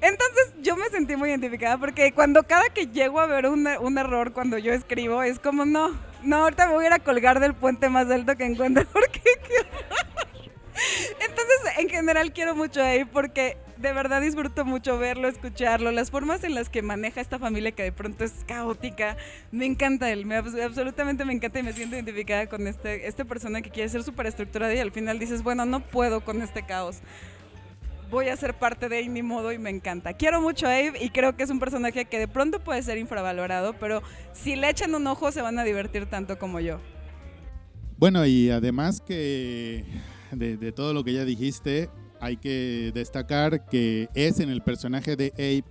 [0.00, 3.98] Entonces yo me sentí muy identificada porque cuando cada que llego a ver un, un
[3.98, 7.40] error cuando yo escribo, es como, no, no, ahorita me voy a ir a colgar
[7.40, 9.20] del puente más alto que encuentre porque...
[11.20, 16.10] Entonces, en general quiero mucho a Abe porque de verdad disfruto mucho verlo, escucharlo, las
[16.10, 19.16] formas en las que maneja esta familia que de pronto es caótica.
[19.50, 23.62] Me encanta él, me, absolutamente me encanta y me siento identificada con este, este persona
[23.62, 26.98] que quiere ser súper estructurada y al final dices, bueno, no puedo con este caos.
[28.10, 30.14] Voy a ser parte de él, ni modo, y me encanta.
[30.14, 32.98] Quiero mucho a Abe y creo que es un personaje que de pronto puede ser
[32.98, 36.80] infravalorado, pero si le echan un ojo se van a divertir tanto como yo.
[37.98, 39.84] Bueno, y además que
[40.32, 41.88] de, todo lo que ya dijiste,
[42.20, 45.64] hay que destacar que es en el personaje de Abe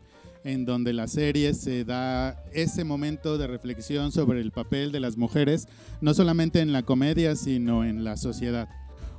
[0.44, 5.18] en donde la serie se da ese momento de reflexión sobre el papel de las
[5.18, 5.68] mujeres,
[6.02, 8.70] no solamente en la comedia, sino en la sociedad.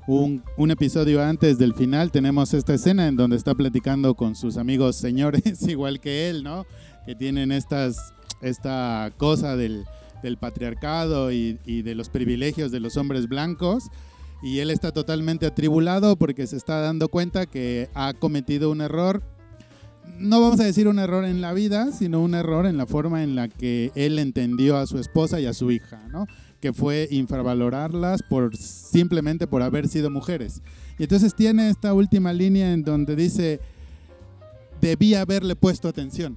[0.07, 4.57] Un, un, episodio antes del final tenemos esta escena en donde está platicando con sus
[4.57, 6.67] amigos señores, igual que él, ¿no?
[7.05, 9.85] Que tienen estas, esta cosa del,
[10.23, 13.91] del patriarcado y, y de los privilegios de los hombres blancos
[14.43, 19.23] y él está totalmente atribulado porque se está dando cuenta que ha cometido un error.
[20.19, 23.23] No vamos a decir un error en la vida, sino un error en la forma
[23.23, 26.27] en la que él entendió a su esposa y a su hija, ¿no?
[26.61, 30.63] Que fue infravalorarlas por simplemente por haber sido mujeres.
[30.99, 33.61] Y entonces tiene esta última línea en donde dice,
[34.81, 36.37] debía haberle puesto atención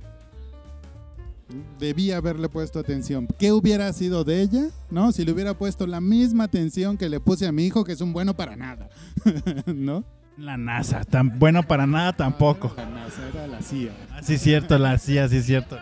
[1.79, 3.27] debía haberle puesto atención.
[3.37, 4.69] ¿Qué hubiera sido de ella?
[4.89, 5.11] ¿No?
[5.11, 8.01] Si le hubiera puesto la misma atención que le puse a mi hijo, que es
[8.01, 8.89] un bueno para nada.
[9.65, 10.03] ¿No?
[10.37, 12.73] La NASA, tan bueno para nada tampoco.
[12.75, 13.91] La NASA era la CIA.
[14.11, 15.77] Ah, sí, cierto, la CIA, sí, cierto.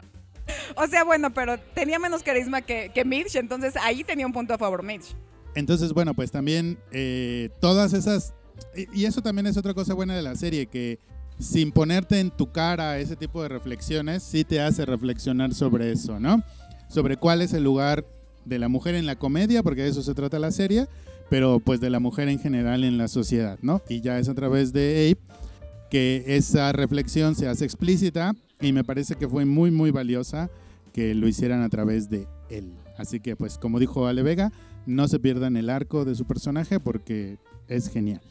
[0.75, 4.53] O sea, bueno, pero tenía menos carisma que, que Mitch, entonces ahí tenía un punto
[4.53, 5.15] a favor Mitch.
[5.55, 8.33] Entonces, bueno, pues también eh, todas esas...
[8.75, 10.99] y eso también es otra cosa buena de la serie, que
[11.41, 16.19] sin ponerte en tu cara ese tipo de reflexiones, sí te hace reflexionar sobre eso,
[16.19, 16.43] ¿no?
[16.87, 18.05] Sobre cuál es el lugar
[18.45, 20.87] de la mujer en la comedia, porque de eso se trata la serie,
[21.29, 23.81] pero pues de la mujer en general en la sociedad, ¿no?
[23.89, 25.41] Y ya es a través de Ape
[25.89, 30.49] que esa reflexión se hace explícita y me parece que fue muy, muy valiosa
[30.93, 32.73] que lo hicieran a través de él.
[32.97, 34.51] Así que pues como dijo Ale Vega,
[34.85, 38.21] no se pierdan el arco de su personaje porque es genial.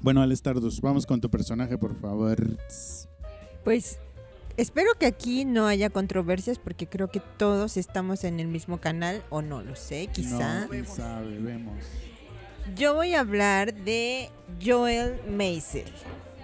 [0.00, 2.38] Bueno, Al Stardust, vamos con tu personaje, por favor.
[3.64, 3.98] Pues
[4.56, 9.22] espero que aquí no haya controversias porque creo que todos estamos en el mismo canal
[9.30, 10.66] o no lo sé, quizá.
[10.66, 11.84] No, sabe, vemos.
[12.76, 14.30] Yo voy a hablar de
[14.64, 15.90] Joel Maisel.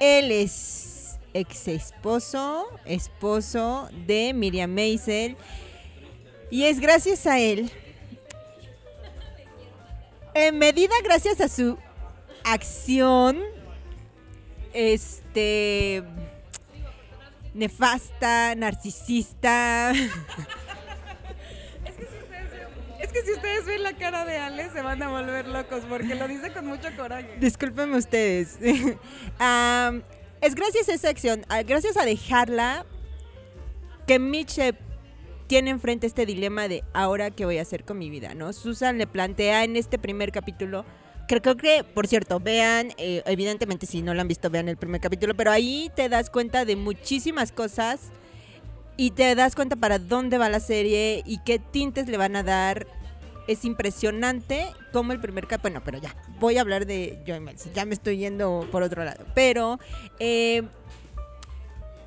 [0.01, 5.37] Él es ex esposo, esposo de Miriam Maisel.
[6.51, 7.71] Y es gracias a él,
[10.35, 11.77] en medida gracias a su
[12.47, 13.39] acción
[14.73, 16.05] este
[17.55, 19.93] nefasta, narcisista.
[22.99, 26.15] Es que, si ustedes, ven la cara de Ale se van a volver locos porque
[26.15, 27.37] lo dice con mucho coraje.
[27.39, 28.59] Discúlpenme ustedes.
[28.61, 32.85] es gracias a esa acción, gracias a dejarla
[34.07, 34.61] que Mitch
[35.47, 38.53] tiene enfrente este dilema de ahora qué voy a hacer con mi vida, ¿no?
[38.53, 40.85] Susan le plantea en este primer capítulo
[41.29, 45.01] Creo, que, por cierto, vean, eh, evidentemente si no lo han visto, vean el primer
[45.01, 48.13] capítulo, pero ahí te das cuenta de muchísimas cosas
[48.97, 52.43] y te das cuenta para dónde va la serie y qué tintes le van a
[52.45, 52.87] dar.
[53.49, 57.41] Es impresionante como el primer capítulo, bueno, pero ya, voy a hablar de Joy
[57.75, 59.79] ya me estoy yendo por otro lado, pero...
[60.19, 60.63] Eh,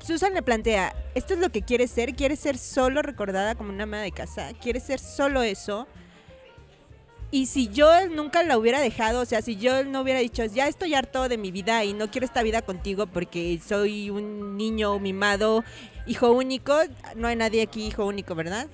[0.02, 3.84] Susan le plantea, esto es lo que quiere ser, quiere ser solo recordada como una
[3.84, 5.86] ama de casa, quiere ser solo eso,
[7.32, 10.66] y si yo nunca la hubiera dejado, o sea, si yo no hubiera dicho, ya
[10.66, 14.98] estoy harto de mi vida y no quiero esta vida contigo porque soy un niño
[14.98, 15.62] mimado,
[16.06, 16.76] hijo único,
[17.14, 18.66] no hay nadie aquí hijo único, ¿verdad?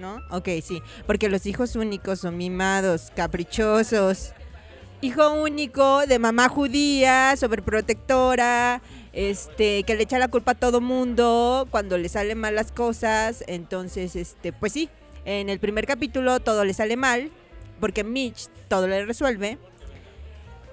[0.00, 0.20] ¿No?
[0.30, 4.32] Ok, sí, porque los hijos únicos son mimados, caprichosos.
[5.00, 11.66] Hijo único de mamá judía, sobreprotectora, este, que le echa la culpa a todo mundo
[11.70, 13.42] cuando le salen mal las cosas.
[13.48, 14.88] Entonces, este, pues sí,
[15.24, 17.32] en el primer capítulo todo le sale mal
[17.82, 19.58] porque Mitch todo le resuelve,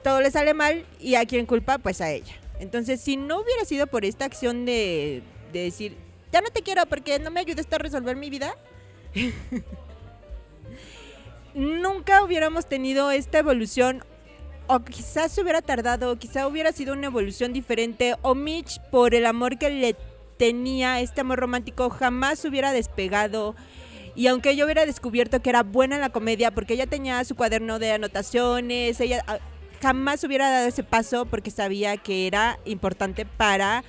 [0.04, 2.36] todo le sale mal y a quién culpa, pues a ella.
[2.60, 5.98] Entonces, si no hubiera sido por esta acción de, decir,
[6.32, 8.56] ya no te quiero porque no me ayudaste a resolver mi vida,
[11.56, 14.04] nunca hubiéramos tenido esta evolución.
[14.68, 18.14] O quizás se hubiera tardado, quizás hubiera sido una evolución diferente.
[18.22, 19.96] O Mitch, por el amor que le
[20.38, 23.56] tenía, este amor romántico, jamás hubiera despegado.
[24.20, 27.36] Y aunque yo hubiera descubierto que era buena en la comedia, porque ella tenía su
[27.36, 29.38] cuaderno de anotaciones, ella ah,
[29.82, 33.86] jamás hubiera dado ese paso porque sabía que era importante para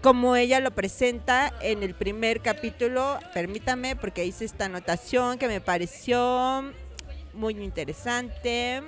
[0.00, 3.18] como ella lo presenta en el primer capítulo.
[3.34, 6.72] Permítame, porque hice esta anotación que me pareció
[7.34, 8.80] muy interesante.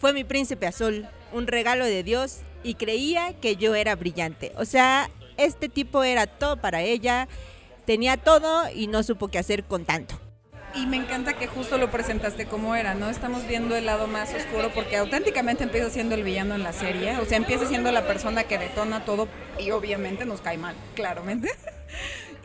[0.00, 4.50] Fue mi príncipe azul, un regalo de Dios, y creía que yo era brillante.
[4.56, 7.28] O sea, este tipo era todo para ella,
[7.84, 10.18] tenía todo y no supo qué hacer con tanto.
[10.74, 13.08] Y me encanta que justo lo presentaste como era, ¿no?
[13.08, 17.16] Estamos viendo el lado más oscuro porque auténticamente empieza siendo el villano en la serie.
[17.18, 21.52] O sea, empieza siendo la persona que detona todo y obviamente nos cae mal, claramente.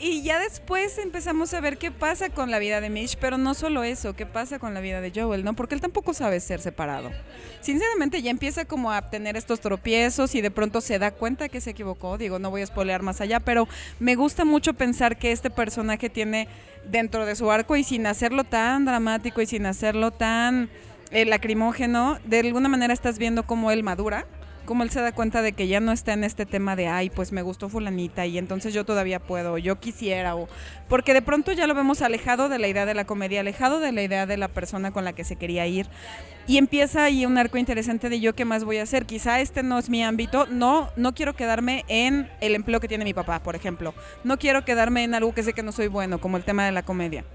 [0.01, 3.53] Y ya después empezamos a ver qué pasa con la vida de Mitch, pero no
[3.53, 5.55] solo eso, qué pasa con la vida de Joel, ¿no?
[5.55, 7.11] Porque él tampoco sabe ser separado.
[7.59, 11.59] Sinceramente ya empieza como a tener estos tropiezos y de pronto se da cuenta que
[11.59, 12.17] se equivocó.
[12.17, 13.67] Digo, no voy a spoilear más allá, pero
[13.99, 16.47] me gusta mucho pensar que este personaje tiene
[16.85, 20.69] dentro de su arco y sin hacerlo tan dramático y sin hacerlo tan
[21.11, 24.25] eh, lacrimógeno, de alguna manera estás viendo cómo él madura
[24.69, 27.09] como él se da cuenta de que ya no está en este tema de, ay,
[27.09, 30.47] pues me gustó fulanita y entonces yo todavía puedo, yo quisiera, o
[30.87, 33.91] porque de pronto ya lo vemos alejado de la idea de la comedia, alejado de
[33.91, 35.87] la idea de la persona con la que se quería ir.
[36.45, 39.07] Y empieza ahí un arco interesante de yo qué más voy a hacer.
[39.07, 43.05] Quizá este no es mi ámbito, no, no quiero quedarme en el empleo que tiene
[43.05, 43.95] mi papá, por ejemplo.
[44.23, 46.73] No quiero quedarme en algo que sé que no soy bueno, como el tema de
[46.73, 47.25] la comedia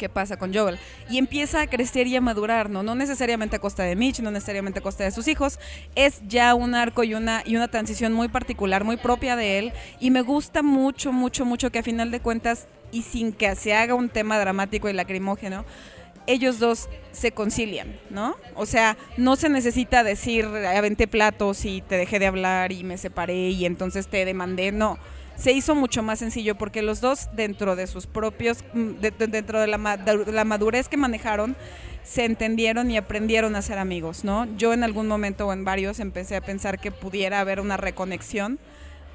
[0.00, 0.78] qué pasa con Joel.
[1.10, 2.82] Y empieza a crecer y a madurar, ¿no?
[2.82, 5.60] No necesariamente a costa de Mitch, no necesariamente a costa de sus hijos.
[5.94, 9.72] Es ya un arco y una, y una transición muy particular, muy propia de él.
[10.00, 13.74] Y me gusta mucho, mucho, mucho que a final de cuentas, y sin que se
[13.74, 15.64] haga un tema dramático y lacrimógeno,
[16.26, 18.36] ellos dos se concilian, ¿no?
[18.54, 22.98] O sea, no se necesita decir, aventé platos y te dejé de hablar y me
[22.98, 24.98] separé y entonces te demandé, no
[25.40, 29.66] se hizo mucho más sencillo porque los dos dentro de sus propios, mm, dentro de
[29.66, 29.78] la,
[30.26, 31.56] la, madurez que manejaron,
[32.02, 34.46] se entendieron y aprendieron a ser amigos, ¿no?
[34.56, 38.58] Yo en algún momento o en varios empecé a pensar que pudiera haber una reconexión,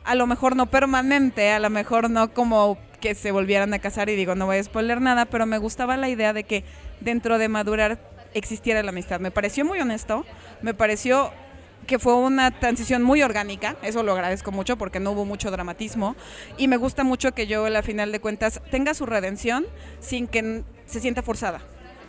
[0.03, 4.09] a lo mejor no permanente, a lo mejor no como que se volvieran a casar
[4.09, 6.63] y digo, no voy a spoiler nada, pero me gustaba la idea de que
[7.01, 7.99] dentro de madurar
[8.33, 9.19] existiera la amistad.
[9.19, 10.25] Me pareció muy honesto,
[10.61, 11.31] me pareció
[11.85, 16.15] que fue una transición muy orgánica, eso lo agradezco mucho porque no hubo mucho dramatismo
[16.57, 19.65] y me gusta mucho que yo a final de cuentas tenga su redención
[19.99, 21.61] sin que se sienta forzada,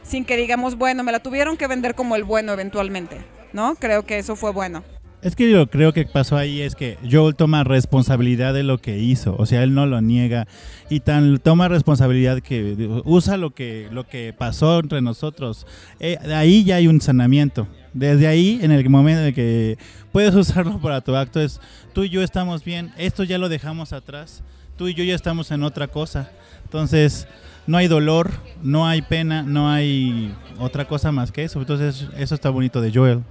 [0.02, 3.18] sin que digamos, bueno, me la tuvieron que vender como el bueno eventualmente,
[3.52, 3.74] ¿no?
[3.76, 4.82] Creo que eso fue bueno.
[5.22, 8.98] Es que yo creo que pasó ahí es que Joel toma responsabilidad de lo que
[8.98, 10.46] hizo, o sea, él no lo niega
[10.90, 15.66] y tan toma responsabilidad que usa lo que lo que pasó entre nosotros.
[16.00, 17.66] Eh, ahí ya hay un sanamiento.
[17.96, 19.78] Desde ahí, en el momento en que
[20.12, 21.60] puedes usarlo para tu acto, es
[21.94, 24.42] tú y yo estamos bien, esto ya lo dejamos atrás,
[24.76, 26.30] tú y yo ya estamos en otra cosa.
[26.64, 27.26] Entonces,
[27.66, 28.30] no hay dolor,
[28.62, 31.58] no hay pena, no hay otra cosa más que eso.
[31.58, 33.22] Entonces, eso está bonito de Joel.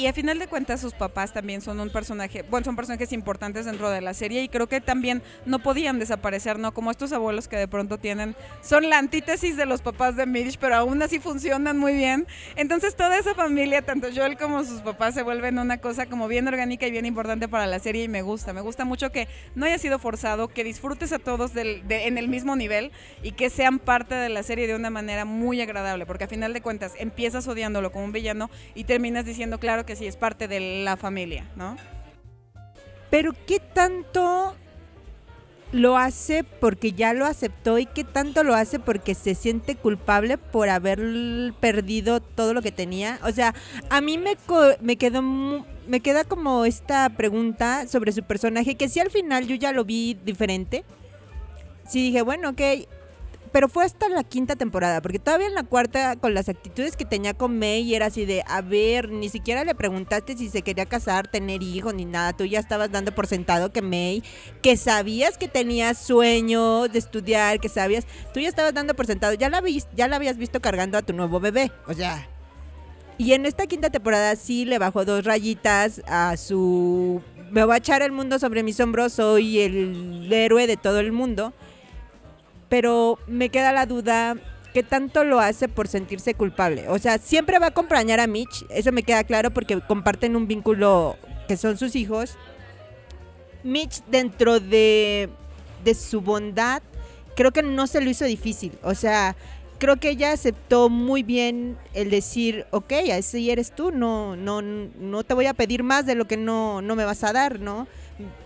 [0.00, 3.66] Y a final de cuentas sus papás también son un personaje, bueno, son personajes importantes
[3.66, 6.72] dentro de la serie y creo que también no podían desaparecer, ¿no?
[6.72, 10.56] Como estos abuelos que de pronto tienen, son la antítesis de los papás de Midge,
[10.58, 12.26] pero aún así funcionan muy bien.
[12.56, 16.48] Entonces toda esa familia, tanto Joel como sus papás, se vuelven una cosa como bien
[16.48, 18.54] orgánica y bien importante para la serie y me gusta.
[18.54, 22.56] Me gusta mucho que no haya sido forzado, que disfrutes a todos en el mismo
[22.56, 22.90] nivel
[23.22, 26.54] y que sean parte de la serie de una manera muy agradable, porque a final
[26.54, 30.14] de cuentas empiezas odiándolo como un villano y terminas diciendo, claro que que sí es
[30.14, 31.76] parte de la familia, ¿no?
[33.10, 34.54] Pero ¿qué tanto
[35.72, 40.38] lo hace porque ya lo aceptó y qué tanto lo hace porque se siente culpable
[40.38, 41.00] por haber
[41.58, 43.18] perdido todo lo que tenía?
[43.24, 43.52] O sea,
[43.88, 44.36] a mí me,
[44.80, 49.56] me quedó me queda como esta pregunta sobre su personaje que si al final yo
[49.56, 50.84] ya lo vi diferente.
[51.88, 52.60] Sí dije, bueno, ok,
[53.52, 57.04] pero fue hasta la quinta temporada, porque todavía en la cuarta, con las actitudes que
[57.04, 60.86] tenía con May, era así de, a ver, ni siquiera le preguntaste si se quería
[60.86, 62.32] casar, tener hijos, ni nada.
[62.32, 64.22] Tú ya estabas dando por sentado que May,
[64.62, 69.34] que sabías que tenía sueño de estudiar, que sabías, tú ya estabas dando por sentado,
[69.34, 69.62] ya la,
[69.94, 72.28] ya la habías visto cargando a tu nuevo bebé, o sea.
[73.18, 77.20] Y en esta quinta temporada sí le bajó dos rayitas a su...
[77.50, 81.12] Me voy a echar el mundo sobre mis hombros, soy el héroe de todo el
[81.12, 81.52] mundo
[82.70, 84.36] pero me queda la duda
[84.72, 86.88] qué tanto lo hace por sentirse culpable.
[86.88, 90.46] O sea, siempre va a acompañar a Mitch, eso me queda claro porque comparten un
[90.46, 92.38] vínculo que son sus hijos.
[93.62, 95.28] Mitch dentro de,
[95.84, 96.82] de su bondad
[97.34, 98.72] creo que no se lo hizo difícil.
[98.82, 99.36] O sea,
[99.78, 105.24] creo que ella aceptó muy bien el decir, ok, así eres tú, no, no, no
[105.24, 107.86] te voy a pedir más de lo que no, no me vas a dar, ¿no?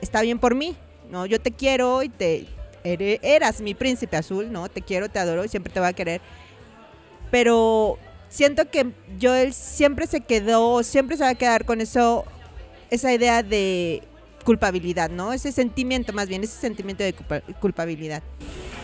[0.00, 0.76] Está bien por mí,
[1.10, 1.26] ¿no?
[1.26, 2.46] Yo te quiero y te
[2.84, 4.68] eras mi príncipe azul, ¿no?
[4.68, 6.20] Te quiero, te adoro siempre te voy a querer.
[7.30, 12.24] Pero siento que yo él siempre se quedó, siempre se va a quedar con eso,
[12.90, 14.02] esa idea de
[14.44, 15.32] culpabilidad, ¿no?
[15.32, 18.22] Ese sentimiento más bien, ese sentimiento de culpa- culpabilidad.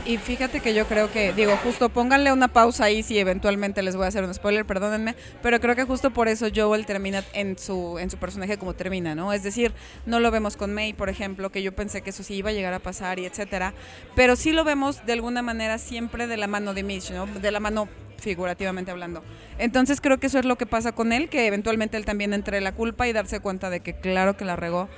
[0.06, 3.96] Y fíjate que yo creo que, digo, justo pónganle una pausa ahí si eventualmente les
[3.96, 7.58] voy a hacer un spoiler, perdónenme, pero creo que justo por eso Joel termina en
[7.58, 9.34] su, en su personaje como termina, ¿no?
[9.34, 9.74] Es decir,
[10.06, 12.54] no lo vemos con May, por ejemplo, que yo pensé que eso sí iba a
[12.54, 13.74] llegar a pasar y etcétera,
[14.16, 17.26] pero sí lo vemos de alguna manera siempre de la mano de Mitch, ¿no?
[17.26, 17.86] De la mano
[18.16, 19.22] figurativamente hablando.
[19.58, 22.62] Entonces creo que eso es lo que pasa con él, que eventualmente él también entre
[22.62, 24.88] la culpa y darse cuenta de que claro que la regó,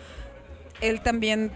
[0.82, 1.50] él también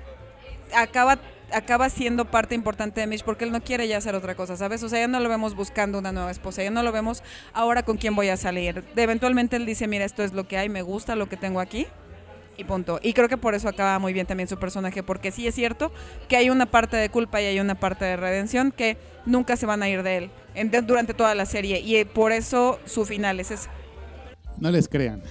[0.74, 1.18] acaba
[1.52, 4.82] acaba siendo parte importante de Mitch porque él no quiere ya hacer otra cosa, ¿sabes?
[4.82, 7.22] O sea, ya no lo vemos buscando una nueva esposa, ya no lo vemos
[7.52, 8.82] ahora con quién voy a salir.
[8.96, 11.60] De- eventualmente él dice, mira, esto es lo que hay, me gusta lo que tengo
[11.60, 11.86] aquí
[12.56, 12.98] y punto.
[13.00, 15.92] Y creo que por eso acaba muy bien también su personaje, porque sí es cierto
[16.28, 19.66] que hay una parte de culpa y hay una parte de redención que nunca se
[19.66, 20.30] van a ir de él
[20.84, 23.68] durante toda la serie y por eso su final es ese.
[24.58, 25.22] No les crean.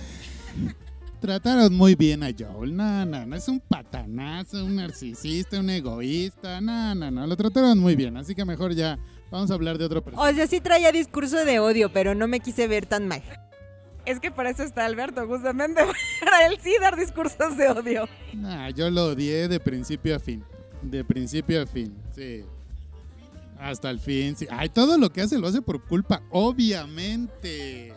[1.25, 2.75] Trataron muy bien a Joel.
[2.75, 6.61] No, no, no es un patanazo, un narcisista, un egoísta.
[6.61, 7.25] No, no, no.
[7.25, 8.15] Lo trataron muy bien.
[8.15, 8.99] Así que mejor ya
[9.31, 10.33] vamos a hablar de otro personaje.
[10.33, 13.23] O sea, sí traía discurso de odio, pero no me quise ver tan mal.
[14.05, 15.81] Es que para eso está Alberto, justamente,
[16.23, 18.07] para él sí dar discursos de odio.
[18.35, 20.43] Nah, yo lo odié de principio a fin.
[20.83, 22.43] De principio a fin, sí.
[23.59, 24.45] Hasta el fin, sí.
[24.51, 27.94] Ay, todo lo que hace lo hace por culpa, obviamente.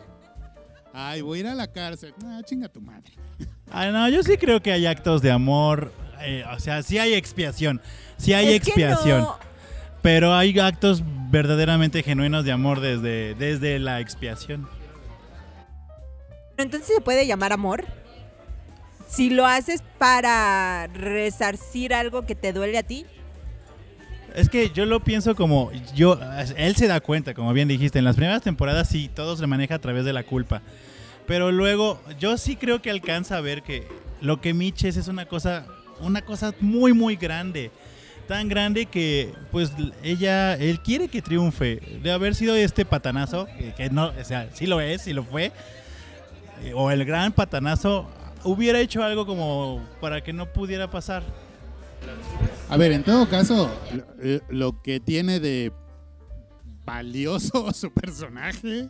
[0.93, 2.13] Ay, voy a ir a la cárcel.
[2.25, 3.13] Ah, chinga tu madre.
[3.71, 5.93] Ah, no, yo sí creo que hay actos de amor.
[6.21, 7.81] eh, o sea, sí hay expiación.
[8.17, 9.21] Sí hay Es que expiación.
[9.21, 9.39] no-
[10.01, 14.67] Pero hay actos verdaderamente genuinos de amor desde, desde la expiación.
[16.57, 17.85] Entonces se puede llamar amor.
[19.07, 23.05] Si lo haces para resarcir algo que te duele a ti.
[24.35, 26.19] Es que yo lo pienso como yo
[26.55, 29.75] él se da cuenta, como bien dijiste, en las primeras temporadas sí todo se maneja
[29.75, 30.61] a través de la culpa.
[31.27, 33.87] Pero luego yo sí creo que alcanza a ver que
[34.21, 35.65] lo que Mitch es una cosa
[35.99, 37.71] una cosa muy muy grande.
[38.27, 39.71] Tan grande que pues
[40.03, 44.49] ella él quiere que triunfe de haber sido este patanazo que, que no, o sea,
[44.53, 45.51] sí lo es, sí lo fue.
[46.63, 48.07] eh, O el gran patanazo
[48.43, 51.23] hubiera hecho algo como para que no pudiera pasar.
[52.69, 53.69] A ver, en todo caso,
[54.49, 55.71] lo, eh, que tiene de
[56.85, 58.89] valioso su personaje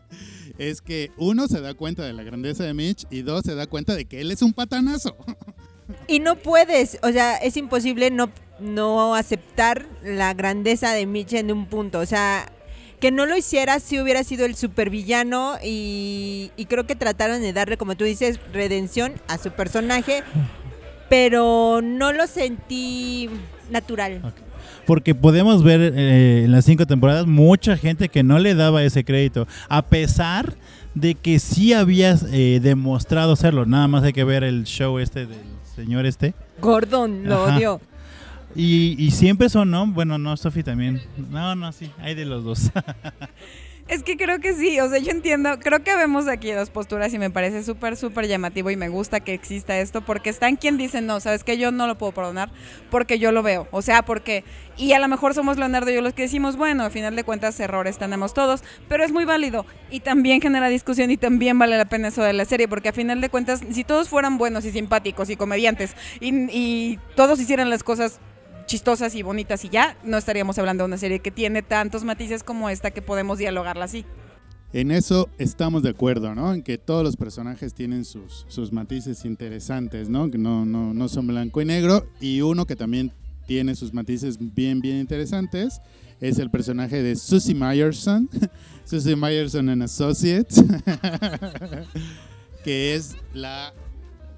[0.58, 3.68] es que uno se da cuenta de la grandeza de Mitch y dos se da
[3.68, 5.16] cuenta de que él es un patanazo.
[6.08, 8.30] Y no puedes, o sea, es imposible no,
[8.60, 12.00] no aceptar la grandeza de Mitch en un punto.
[12.00, 12.52] O sea,
[13.00, 17.54] que no lo hiciera si hubiera sido el supervillano y, y creo que trataron de
[17.54, 20.24] darle, como tú dices, redención a su personaje,
[21.10, 23.30] pero no lo sentí
[23.70, 24.22] natural.
[24.86, 29.04] Porque podemos ver eh, en las cinco temporadas mucha gente que no le daba ese
[29.04, 30.56] crédito, a pesar
[30.96, 33.66] de que sí habías eh, demostrado serlo.
[33.66, 35.38] Nada más hay que ver el show este del
[35.76, 36.34] señor este.
[36.62, 37.58] Gordon lo Ajá.
[37.58, 37.82] odió.
[38.56, 39.86] Y, y siempre son, ¿no?
[39.86, 41.02] Bueno, no, Sofi también.
[41.30, 42.72] No, no, sí, hay de los dos.
[43.90, 47.12] Es que creo que sí, o sea, yo entiendo, creo que vemos aquí dos posturas
[47.12, 50.78] y me parece súper, súper llamativo y me gusta que exista esto porque están quien
[50.78, 52.52] dice, no, sabes que yo no lo puedo perdonar
[52.92, 54.44] porque yo lo veo, o sea, porque,
[54.78, 57.24] y a lo mejor somos Leonardo y yo los que decimos, bueno, al final de
[57.24, 61.76] cuentas errores tenemos todos, pero es muy válido y también genera discusión y también vale
[61.76, 64.66] la pena eso de la serie porque a final de cuentas, si todos fueran buenos
[64.66, 68.20] y simpáticos y comediantes y, y todos hicieran las cosas
[68.70, 72.44] chistosas y bonitas y ya, no estaríamos hablando de una serie que tiene tantos matices
[72.44, 74.06] como esta que podemos dialogarla así.
[74.72, 76.54] En eso estamos de acuerdo, ¿no?
[76.54, 80.30] En que todos los personajes tienen sus, sus matices interesantes, ¿no?
[80.30, 82.06] Que no, no, no son blanco y negro.
[82.22, 83.12] Y uno que también
[83.48, 85.82] tiene sus matices bien, bien interesantes
[86.22, 88.30] es el personaje de Susie Meyerson.
[88.86, 90.64] Susie Meyerson en Associates.
[92.64, 93.74] que es la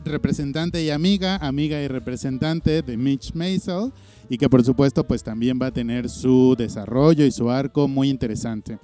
[0.06, 3.92] representante y amiga, amiga y representante de Mitch Maisel.
[4.32, 8.10] Y que por supuesto pues también va a tener su desarrollo y su arco muy
[8.10, 8.80] interesante.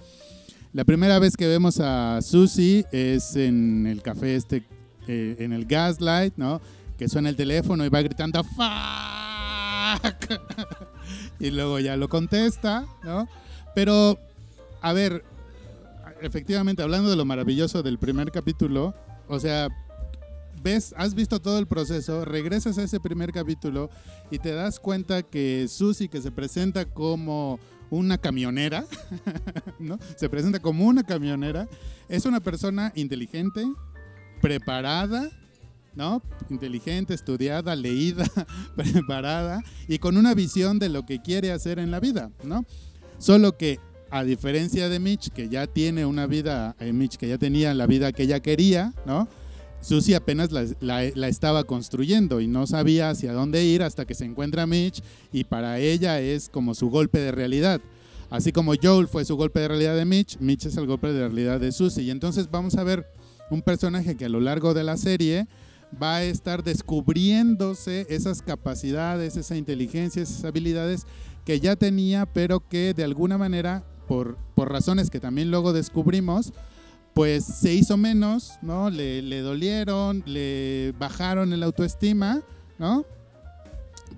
[0.74, 4.66] La primera vez que vemos a Susie es en el café este,
[5.08, 6.60] eh, en el Gaslight, ¿no?
[6.98, 8.58] Que suena el teléfono y va gritando ¡Fuck!
[11.40, 13.30] y luego ya lo contesta, ¿no?
[13.74, 14.20] Pero,
[14.82, 15.24] a ver,
[16.22, 18.94] efectivamente, hablando de lo maravilloso del primer capítulo,
[19.30, 19.70] o sea,
[20.68, 23.90] ves, has visto todo el proceso, regresas a ese primer capítulo
[24.30, 27.58] y te das cuenta que Susie, que se presenta como
[27.90, 28.84] una camionera,
[29.80, 29.98] ¿no?
[30.18, 31.70] Se presenta como una camionera.
[32.10, 33.66] Es una persona inteligente,
[34.42, 35.30] preparada,
[35.96, 36.22] ¿no?
[36.50, 38.26] Inteligente, estudiada, leída,
[38.76, 42.66] preparada y con una visión de lo que quiere hacer en la vida, ¿no?
[43.20, 47.38] Solo que a diferencia de Mitch, que ya tiene una vida, eh, Mitch que ya
[47.38, 49.30] tenía la vida que ella quería, ¿no?
[49.82, 54.68] Susie apenas la, estaba construyendo y no sabía hacia dónde ir hasta que se encuentra
[54.68, 55.02] Mitch
[55.32, 57.82] y para ella es como su golpe de realidad.
[58.30, 61.28] Así como Joel fue su golpe de realidad de Mitch, Mitch es el golpe de
[61.28, 62.04] realidad de Susie.
[62.04, 63.06] Y entonces vamos a ver
[63.50, 65.48] un personaje que a lo largo de la serie
[66.02, 71.06] va a estar descubriéndose esas capacidades, esa inteligencia, esas habilidades
[71.46, 76.52] que ya tenía, pero que de alguna manera, por, por razones que también luego descubrimos,
[77.18, 78.92] pues se hizo menos, ¿no?
[78.92, 82.44] Le, dolieron, le bajaron el autoestima,
[82.78, 83.08] ¿no?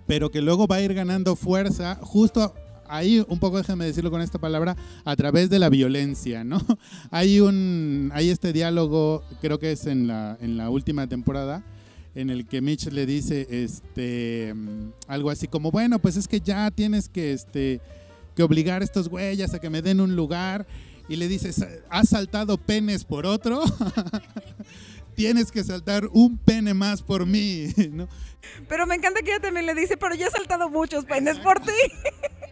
[0.05, 2.53] Pero que luego va a ir ganando fuerza justo
[2.89, 4.75] ahí, un poco déjenme decirlo con esta palabra,
[5.05, 6.59] a través de la violencia, ¿no?
[7.09, 11.63] Hay un, hay este diálogo, creo que es en la, en la última temporada,
[12.15, 14.53] en el que Mitch le dice este
[15.07, 17.79] algo así como, bueno, pues es que ya tienes que, este,
[18.35, 20.67] que obligar a estos güeyes a que me den un lugar.
[21.09, 23.63] Y le dices, ¿has saltado penes por otro?
[25.19, 28.07] tienes que saltar un pene más por mí, ¿no?
[28.69, 31.59] Pero me encanta que ella también le dice, pero ya he saltado muchos peines por
[31.59, 31.71] ti.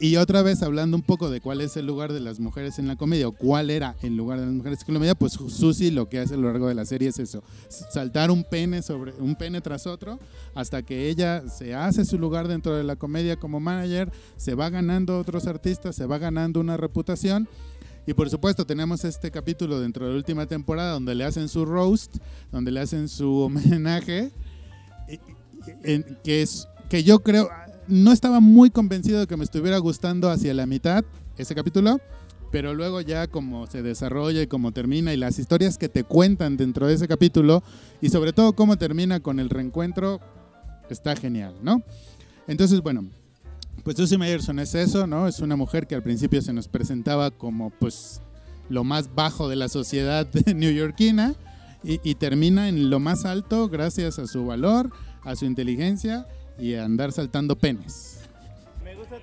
[0.00, 2.86] Y otra vez hablando un poco de cuál es el lugar de las mujeres en
[2.86, 5.90] la comedia o cuál era el lugar de las mujeres en la comedia, pues Susie
[5.90, 9.12] lo que hace a lo largo de la serie es eso, saltar un pene sobre
[9.14, 10.20] un pene tras otro
[10.54, 14.70] hasta que ella se hace su lugar dentro de la comedia como manager, se va
[14.70, 17.48] ganando otros artistas, se va ganando una reputación
[18.08, 21.66] y por supuesto tenemos este capítulo dentro de la última temporada donde le hacen su
[21.66, 22.16] roast,
[22.50, 24.30] donde le hacen su homenaje,
[26.24, 27.50] que es que yo creo
[27.86, 31.04] no estaba muy convencido de que me estuviera gustando hacia la mitad
[31.36, 32.00] ese capítulo,
[32.50, 36.56] pero luego ya como se desarrolla y cómo termina y las historias que te cuentan
[36.56, 37.62] dentro de ese capítulo
[38.00, 40.18] y sobre todo cómo termina con el reencuentro
[40.88, 41.82] está genial, ¿no?
[42.46, 43.04] Entonces, bueno,
[43.84, 45.28] pues Susie Meyerson es eso, ¿no?
[45.28, 48.20] Es una mujer que al principio se nos presentaba como pues
[48.68, 51.34] lo más bajo de la sociedad neoyorquina
[51.82, 54.90] y, y termina en lo más alto gracias a su valor,
[55.24, 56.26] a su inteligencia
[56.58, 58.18] y a andar saltando penes.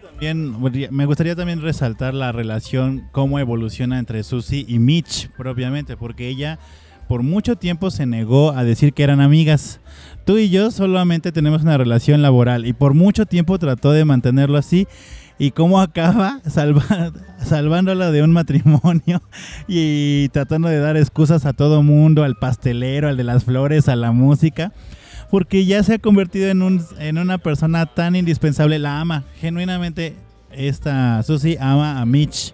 [0.01, 0.55] También,
[0.91, 6.59] me gustaría también resaltar la relación, cómo evoluciona entre Susie y Mitch propiamente, porque ella
[7.07, 9.79] por mucho tiempo se negó a decir que eran amigas.
[10.25, 14.57] Tú y yo solamente tenemos una relación laboral y por mucho tiempo trató de mantenerlo
[14.57, 14.87] así.
[15.37, 16.39] Y cómo acaba
[17.39, 19.21] salvándola de un matrimonio
[19.67, 23.95] y tratando de dar excusas a todo mundo, al pastelero, al de las flores, a
[23.95, 24.71] la música
[25.29, 29.23] porque ya se ha convertido en, un, en una persona tan indispensable, la ama.
[29.41, 30.15] Genuinamente,
[30.51, 32.53] esta Susie ama a Mitch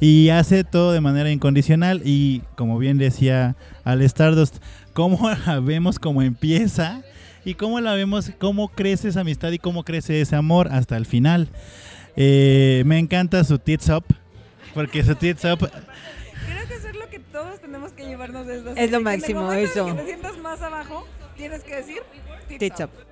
[0.00, 2.02] y hace todo de manera incondicional.
[2.04, 4.56] Y como bien decía Al Stardust,
[4.92, 7.02] cómo la vemos como empieza
[7.44, 11.06] y cómo la vemos, cómo crece esa amistad y cómo crece ese amor hasta el
[11.06, 11.48] final.
[12.16, 14.04] Eh, me encanta su tits up,
[14.74, 18.58] porque su tits up Creo que eso es lo que todos tenemos que llevarnos de
[18.58, 19.86] esta Es lo máximo, eso.
[19.86, 21.98] que te sientas más abajo, tienes que decir
[22.48, 22.84] tits Tits up.
[22.84, 23.06] up.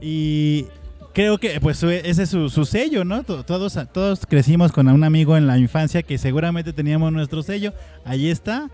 [0.00, 0.66] Y
[1.14, 3.22] creo que pues ese es su, su sello, ¿no?
[3.22, 7.72] To- Todos, todos crecimos con un amigo en la infancia que seguramente teníamos nuestro sello.
[8.04, 8.68] Ahí está.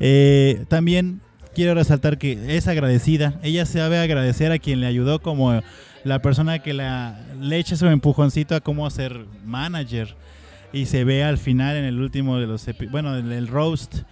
[0.00, 1.20] Eh, también
[1.54, 3.34] quiero resaltar que es agradecida.
[3.42, 5.60] Ella sabe agradecer a quien le ayudó como
[6.04, 10.14] la persona que la, le echa su empujoncito a cómo ser manager.
[10.72, 12.66] Y se ve al final en el último de los...
[12.90, 14.02] Bueno, en el roast.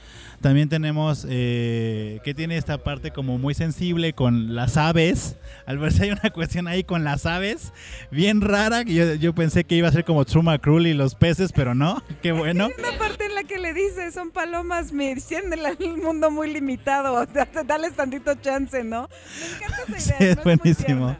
[0.41, 5.36] También tenemos eh, que tiene esta parte como muy sensible con las aves.
[5.66, 7.72] Al verse hay una cuestión ahí con las aves
[8.11, 8.82] bien rara.
[8.82, 12.03] Yo, yo pensé que iba a ser como Truma Cruel y los peces, pero no.
[12.22, 12.66] Qué bueno.
[12.66, 16.51] Hay una parte en la que le dice, son palomas, me tienen el mundo muy
[16.53, 17.26] limitado,
[17.66, 19.09] dales tantito chance, ¿no?
[19.41, 20.18] Me encanta esa idea.
[20.18, 21.16] Sí, es buenísimo.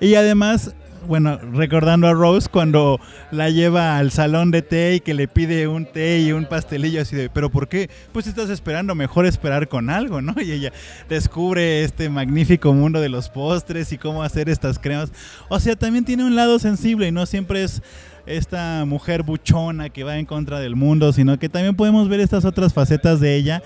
[0.00, 0.74] Y además,
[1.06, 3.00] bueno, recordando a Rose cuando
[3.30, 7.02] la lleva al salón de té y que le pide un té y un pastelillo
[7.02, 7.90] así de, ¿pero por qué?
[8.12, 10.34] Pues estás esperando, mejor esperar con algo, ¿no?
[10.46, 10.72] Y ella
[11.08, 15.10] descubre este magnífico mundo de los postres y cómo hacer estas cremas.
[15.48, 17.82] O sea, también tiene un lado sensible y no siempre es
[18.26, 22.44] esta mujer buchona que va en contra del mundo, sino que también podemos ver estas
[22.44, 23.62] otras facetas de ella.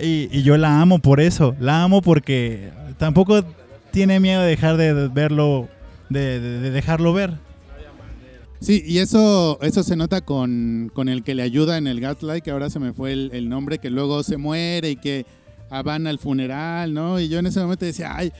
[0.00, 3.44] Y, y yo la amo por eso, la amo porque tampoco
[3.90, 5.68] tiene miedo de dejar de verlo,
[6.10, 7.38] de, de- de dejarlo ver.
[8.60, 12.44] Sí, y eso, eso se nota con, con el que le ayuda en el Gaslight,
[12.44, 15.24] que ahora se me fue el, nombre, que luego se muere y que
[15.70, 17.18] van al funeral, ¿no?
[17.18, 18.30] Y yo en ese momento decía, ay,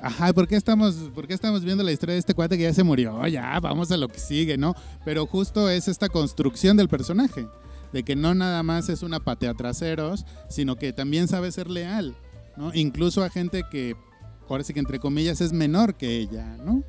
[0.00, 2.72] Ajá, ¿por qué, estamos, ¿por qué estamos viendo la historia de este cuate que ya
[2.72, 3.26] se murió?
[3.26, 4.76] Ya, vamos a lo que sigue, ¿no?
[5.04, 7.48] Pero justo es esta construcción del personaje,
[7.92, 12.14] de que no nada más es una patea traseros, sino que también sabe ser leal,
[12.56, 12.70] ¿no?
[12.74, 13.96] Incluso a gente que,
[14.54, 16.82] ahora sí que entre comillas, es menor que ella, ¿no?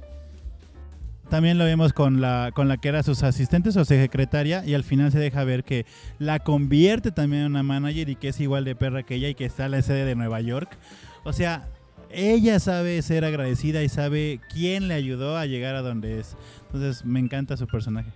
[1.30, 4.84] También lo vimos con la, con la que era sus asistentes o secretaria y al
[4.84, 5.86] final se deja ver que
[6.18, 9.36] la convierte también en una manager y que es igual de perra que ella y
[9.36, 10.76] que está en la sede de Nueva York.
[11.24, 11.70] O sea,
[12.10, 16.36] ella sabe ser agradecida y sabe quién le ayudó a llegar a donde es.
[16.66, 18.12] Entonces me encanta su personaje.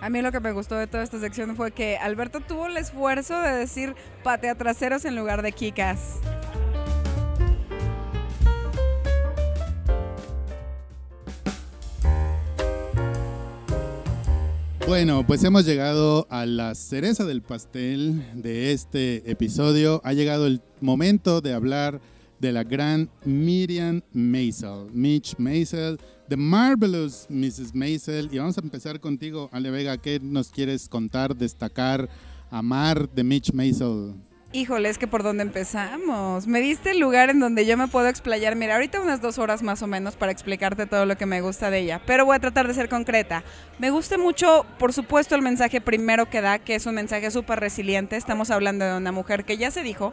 [0.00, 2.76] A mí lo que me gustó de toda esta sección fue que Alberto tuvo el
[2.78, 3.94] esfuerzo de decir
[4.24, 6.20] patea traseros en lugar de kikas.
[14.90, 20.00] Bueno, pues hemos llegado a la cereza del pastel de este episodio.
[20.02, 22.00] Ha llegado el momento de hablar
[22.40, 25.96] de la gran Miriam Maisel, Mitch Maisel,
[26.28, 27.72] The Marvelous Mrs.
[27.72, 28.30] Maisel.
[28.32, 29.96] Y vamos a empezar contigo, Ale Vega.
[29.96, 32.08] ¿Qué nos quieres contar, destacar,
[32.50, 34.14] amar de Mitch Maisel?
[34.52, 36.48] Híjole, es que por dónde empezamos.
[36.48, 38.56] Me diste el lugar en donde yo me puedo explayar.
[38.56, 41.70] Mira, ahorita unas dos horas más o menos para explicarte todo lo que me gusta
[41.70, 42.02] de ella.
[42.04, 43.44] Pero voy a tratar de ser concreta.
[43.78, 47.60] Me gusta mucho, por supuesto, el mensaje primero que da, que es un mensaje súper
[47.60, 48.16] resiliente.
[48.16, 50.12] Estamos hablando de una mujer que ya se dijo,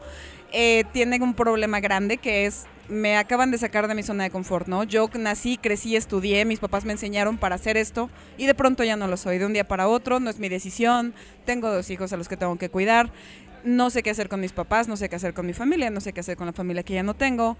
[0.51, 4.29] eh, tiene un problema grande que es me acaban de sacar de mi zona de
[4.29, 4.83] confort, ¿no?
[4.83, 8.95] Yo nací, crecí, estudié, mis papás me enseñaron para hacer esto y de pronto ya
[8.95, 9.37] no lo soy.
[9.37, 11.13] De un día para otro, no es mi decisión,
[11.45, 13.11] tengo dos hijos a los que tengo que cuidar
[13.63, 16.01] no sé qué hacer con mis papás, no sé qué hacer con mi familia, no
[16.01, 17.57] sé qué hacer con la familia que ya no tengo.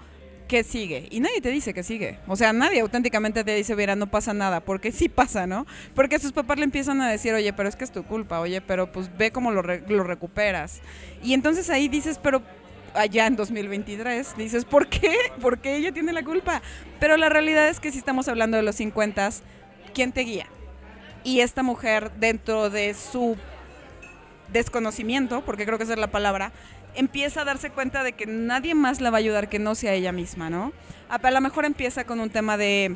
[0.47, 1.09] ¿Qué sigue?
[1.11, 2.19] Y nadie te dice que sigue.
[2.25, 5.65] O sea, nadie auténticamente te dice, mira, no pasa nada, porque sí pasa, ¿no?
[5.93, 8.61] Porque sus papás le empiezan a decir, oye, pero es que es tu culpa, oye,
[8.61, 10.79] pero pues ve cómo lo, lo recuperas.
[11.21, 12.41] Y entonces ahí dices, pero
[12.93, 15.15] allá en 2023, dices, ¿por qué?
[15.41, 16.61] ¿Por qué ella tiene la culpa?
[16.99, 19.29] Pero la realidad es que si estamos hablando de los 50,
[19.93, 20.47] ¿quién te guía?
[21.23, 23.35] Y esta mujer, dentro de su
[24.57, 26.51] desconocimiento, porque creo que esa es la palabra,
[26.95, 29.93] empieza a darse cuenta de que nadie más la va a ayudar que no sea
[29.93, 30.73] ella misma, ¿no?
[31.09, 32.95] A lo mejor empieza con un tema de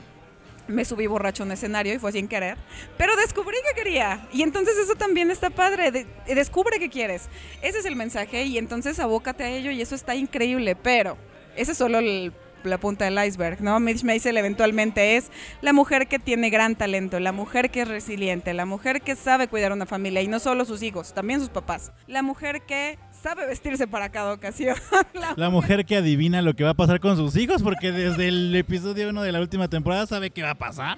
[0.68, 2.58] me subí borracho en un escenario y fue sin querer,
[2.98, 4.28] pero descubrí que quería.
[4.32, 7.24] Y entonces eso también está padre, descubre que quieres.
[7.62, 11.18] Ese es el mensaje y entonces abócate a ello y eso está increíble, pero
[11.56, 12.34] ese es solo el
[12.64, 13.80] la punta del iceberg, ¿no?
[13.80, 15.32] Mitch Maisel eventualmente es
[15.62, 19.48] la mujer que tiene gran talento, la mujer que es resiliente, la mujer que sabe
[19.48, 21.92] cuidar una familia y no solo sus hijos, también sus papás.
[22.08, 24.76] La mujer que sabe vestirse para cada ocasión.
[25.36, 28.56] la, mujer que adivina lo que va a pasar con sus hijos porque desde el
[28.56, 30.98] episodio 1 de la última temporada sabe qué va a pasar.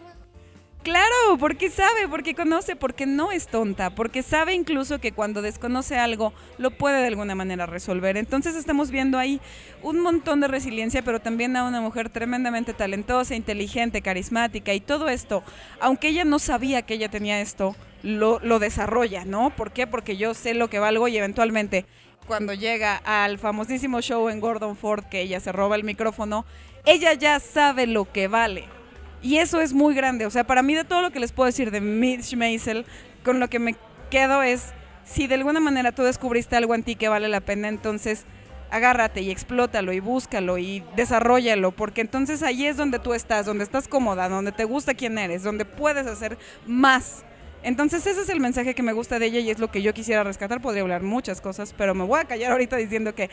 [0.83, 5.97] Claro, porque sabe, porque conoce, porque no es tonta, porque sabe incluso que cuando desconoce
[5.97, 8.17] algo lo puede de alguna manera resolver.
[8.17, 9.39] Entonces estamos viendo ahí
[9.81, 15.07] un montón de resiliencia, pero también a una mujer tremendamente talentosa, inteligente, carismática y todo
[15.07, 15.41] esto,
[15.79, 19.51] aunque ella no sabía que ella tenía esto, lo, lo desarrolla, ¿no?
[19.55, 19.87] ¿Por qué?
[19.87, 21.85] Porque yo sé lo que valgo y eventualmente
[22.27, 26.45] cuando llega al famosísimo show en Gordon Ford que ella se roba el micrófono,
[26.85, 28.82] ella ya sabe lo que vale
[29.23, 30.25] y eso es muy grande.
[30.27, 32.85] O sea, para mí de todo lo que les puedo decir de Mitch Maisel,
[33.23, 33.75] con lo que me
[34.11, 34.73] quedo es,
[35.05, 38.25] si de alguna manera tú descubriste algo en ti que vale la pena, entonces
[38.69, 43.63] agárrate y explótalo y búscalo y desarrollalo, porque entonces ahí es donde tú estás, donde
[43.63, 47.23] estás cómoda, donde te gusta quién eres, donde puedes hacer más.
[47.61, 49.93] Entonces ese es el mensaje que me gusta de ella y es lo que yo
[49.93, 50.59] quisiera rescatar.
[50.59, 53.29] Podría hablar muchas cosas, pero me voy a callar ahorita diciendo que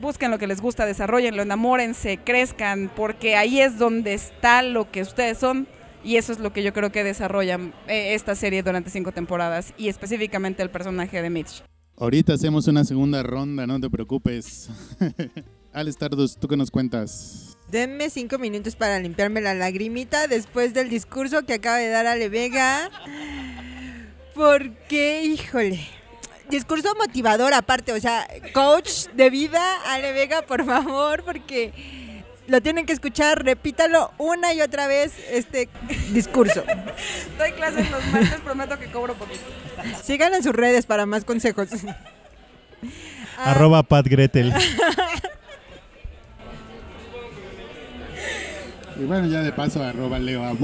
[0.00, 5.02] busquen lo que les gusta, desarrollenlo, enamórense, crezcan, porque ahí es donde está lo que
[5.02, 5.66] ustedes son.
[6.04, 9.74] Y eso es lo que yo creo que desarrolla eh, esta serie durante cinco temporadas
[9.76, 11.64] y específicamente el personaje de Mitch.
[11.96, 14.70] Ahorita hacemos una segunda ronda, no te preocupes.
[15.72, 17.56] Al Stardust, ¿tú qué nos cuentas?
[17.70, 22.28] Denme cinco minutos para limpiarme la lagrimita después del discurso que acaba de dar Ale
[22.28, 22.90] Vega.
[24.34, 25.80] Porque, híjole,
[26.50, 31.72] discurso motivador aparte, o sea, coach de vida, Ale Vega, por favor, porque
[32.48, 35.68] lo tienen que escuchar, repítalo una y otra vez este
[36.12, 36.64] discurso.
[37.36, 39.44] Doy clases los martes, prometo que cobro poquito.
[40.02, 41.68] Sigan en sus redes para más consejos.
[43.36, 44.52] Arroba Pat Gretel.
[48.98, 50.56] Y bueno, ya de paso, arroba Leo arroba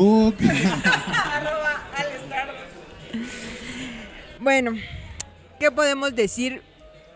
[4.40, 4.72] Bueno,
[5.64, 6.60] ¿qué podemos decir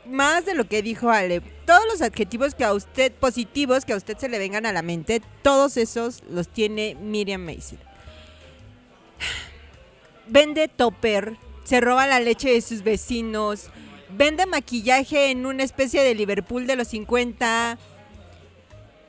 [0.07, 1.43] más de lo que dijo Ale?
[1.67, 4.81] Todos los adjetivos que a usted, positivos, que a usted se le vengan a la
[4.81, 7.79] mente, todos esos los tiene Miriam Mason.
[10.29, 13.67] Vende topper, se roba la leche de sus vecinos,
[14.17, 17.79] vende maquillaje en una especie de Liverpool de los 50.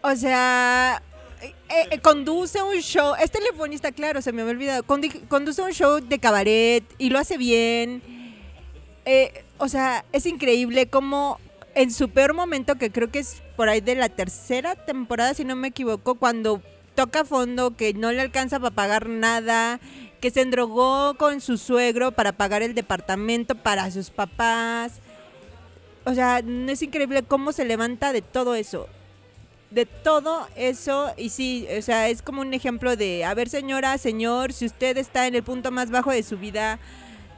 [0.01, 1.01] O sea,
[1.41, 1.53] eh,
[1.91, 6.19] eh, conduce un show, es telefonista, claro, se me había olvidado, conduce un show de
[6.19, 8.18] cabaret y lo hace bien.
[9.12, 11.39] Eh, o sea, es increíble cómo
[11.74, 15.43] en su peor momento, que creo que es por ahí de la tercera temporada, si
[15.43, 16.62] no me equivoco, cuando
[16.93, 19.80] toca fondo, que no le alcanza para pagar nada,
[20.22, 24.99] que se endrogó con su suegro para pagar el departamento para sus papás.
[26.05, 28.88] O sea, es increíble cómo se levanta de todo eso.
[29.72, 33.97] De todo eso, y sí, o sea, es como un ejemplo de, a ver señora,
[33.97, 36.78] señor, si usted está en el punto más bajo de su vida,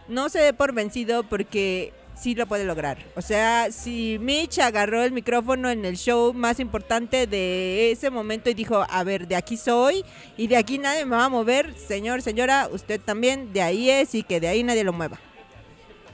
[0.08, 2.98] no se dé por vencido porque sí lo puede lograr.
[3.16, 8.50] O sea, si Mitch agarró el micrófono en el show más importante de ese momento
[8.50, 10.04] y dijo, a ver, de aquí soy
[10.38, 14.14] y de aquí nadie me va a mover, señor, señora, usted también, de ahí es
[14.16, 15.20] y que de ahí nadie lo mueva.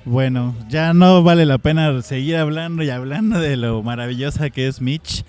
[0.05, 4.81] Bueno, ya no vale la pena seguir hablando y hablando de lo maravillosa que es
[4.81, 5.25] Mitch.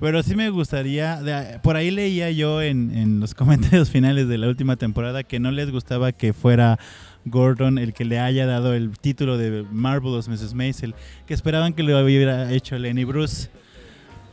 [0.00, 4.76] Pero sí me gustaría, por ahí leía yo en los comentarios finales de la última
[4.76, 6.78] temporada que no les gustaba que fuera
[7.24, 10.54] Gordon el que le haya dado el título de Marvelous Mrs.
[10.54, 10.94] Maisel,
[11.26, 13.48] que esperaban que lo hubiera hecho Lenny Bruce.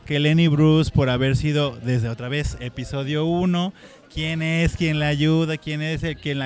[0.06, 3.72] Que Lenny Bruce, por haber sido desde otra vez episodio 1,
[4.12, 6.40] quién es quien la ayuda, quién es el quien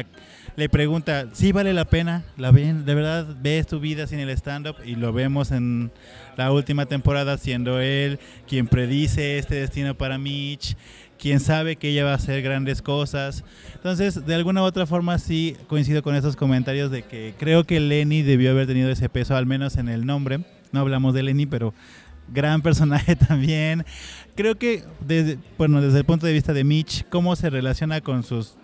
[0.57, 2.25] le pregunta, ¿sí vale la pena?
[2.39, 2.87] ¿La ven?
[2.87, 4.77] ¿De verdad ves tu vida sin el stand-up?
[4.85, 5.91] Y lo vemos en
[6.37, 8.19] la última temporada siendo él
[8.49, 10.77] quien predice este destino para Mitch,
[11.19, 13.45] quien sabe que ella va a hacer grandes cosas.
[13.89, 17.79] Entonces, de alguna u otra forma sí coincido con esos comentarios de que creo que
[17.79, 20.41] Lenny debió haber tenido ese peso, al menos en el nombre.
[20.73, 21.73] No hablamos de Lenny, pero
[22.27, 23.85] gran personaje también.
[24.35, 28.25] Creo que desde, bueno, desde el punto de vista de Mitch, cómo se relaciona con
[28.25, 28.55] sus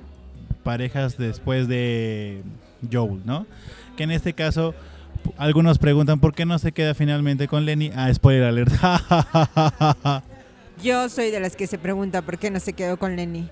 [0.64, 2.43] parejas después de
[2.93, 3.47] Joel, ¿no?
[3.97, 4.75] Que en este caso
[5.39, 7.93] algunos preguntan por qué no se queda finalmente con Lenny.
[7.95, 8.73] Ah, spoiler alert.
[10.83, 13.49] Yo soy de las que se pregunta por qué no se quedó con Lenny.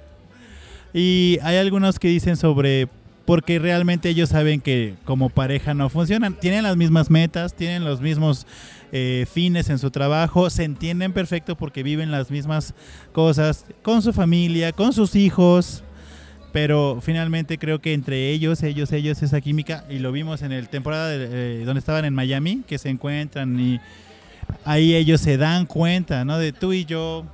[0.92, 2.88] Y hay algunos que dicen sobre
[3.30, 6.34] porque realmente ellos saben que como pareja no funcionan.
[6.34, 8.44] Tienen las mismas metas, tienen los mismos
[8.90, 12.74] eh, fines en su trabajo, se entienden perfecto porque viven las mismas
[13.12, 15.84] cosas con su familia, con sus hijos.
[16.52, 20.68] Pero finalmente creo que entre ellos, ellos, ellos, esa química, y lo vimos en el
[20.68, 23.80] temporada de, eh, donde estaban en Miami, que se encuentran y
[24.64, 26.38] ahí ellos se dan cuenta, ¿no?
[26.38, 27.24] De tú y yo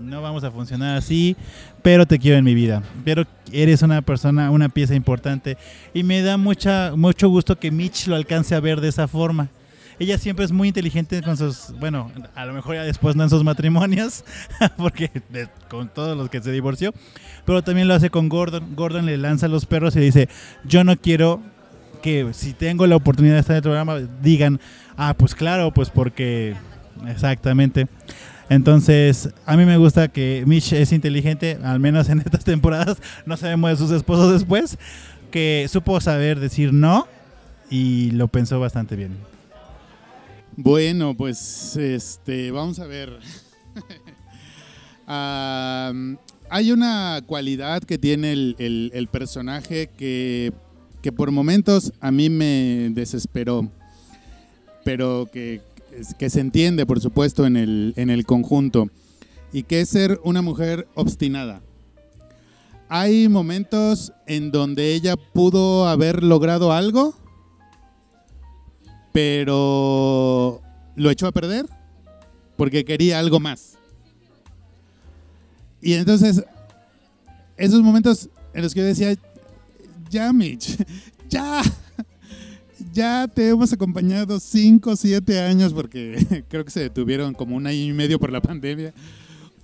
[0.00, 1.36] no vamos a funcionar así,
[1.82, 2.82] pero te quiero en mi vida.
[3.04, 5.56] Pero eres una persona, una pieza importante.
[5.92, 9.48] Y me da mucha, mucho gusto que Mitch lo alcance a ver de esa forma.
[9.98, 13.30] Ella siempre es muy inteligente con sus, bueno, a lo mejor ya después no en
[13.30, 14.24] sus matrimonios,
[14.76, 15.10] porque
[15.70, 16.92] con todos los que se divorció,
[17.44, 18.74] pero también lo hace con Gordon.
[18.74, 20.28] Gordon le lanza los perros y le dice,
[20.64, 21.40] yo no quiero
[22.02, 24.60] que si tengo la oportunidad de estar en el programa, digan,
[24.96, 26.54] ah, pues claro, pues porque,
[27.06, 27.86] exactamente.
[28.48, 33.36] Entonces, a mí me gusta que Mitch es inteligente, al menos en estas temporadas, no
[33.36, 34.78] sabemos de sus esposos después,
[35.30, 37.06] que supo saber decir no
[37.70, 39.16] y lo pensó bastante bien.
[40.56, 43.18] Bueno, pues este, vamos a ver.
[46.50, 50.52] Hay una cualidad que tiene el, el- el personaje que,
[51.02, 53.68] que por momentos a mí me desesperó,
[54.84, 55.60] pero que,
[56.18, 58.88] que se entiende, por supuesto, en el, en el conjunto,
[59.52, 61.62] y que es ser una mujer obstinada.
[62.88, 67.14] Hay momentos en donde ella pudo haber logrado algo,
[69.12, 70.60] pero
[70.96, 71.66] lo echó a perder
[72.56, 73.78] porque quería algo más.
[75.80, 76.44] Y entonces,
[77.56, 79.14] esos momentos en los que yo decía,
[80.10, 80.76] ya Mitch,
[81.28, 81.62] ya,
[82.94, 87.76] ya te hemos acompañado 5, 7 años porque creo que se detuvieron como un año
[87.76, 88.94] y medio por la pandemia.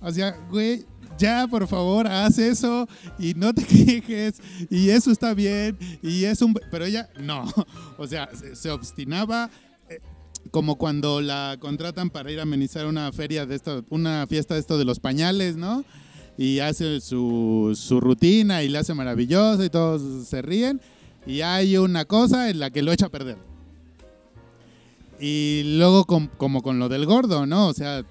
[0.01, 0.83] O sea, güey,
[1.17, 6.41] ya por favor, haz eso y no te quejes y eso está bien y es
[6.41, 6.53] un...
[6.69, 7.45] Pero ella no,
[7.97, 9.49] o sea, se, obstinaba
[9.89, 9.99] eh,
[10.51, 14.59] como cuando la contratan para ir a amenizar una feria de esto, una fiesta de
[14.59, 15.85] esto de los pañales, ¿no?
[16.37, 20.81] Y hace su, su rutina y le hace maravilloso y todos se ríen
[21.25, 23.37] y hay una cosa en la que lo echa a perder.
[25.19, 27.67] Y luego com- como con lo del gordo, ¿no?
[27.67, 28.03] O sea,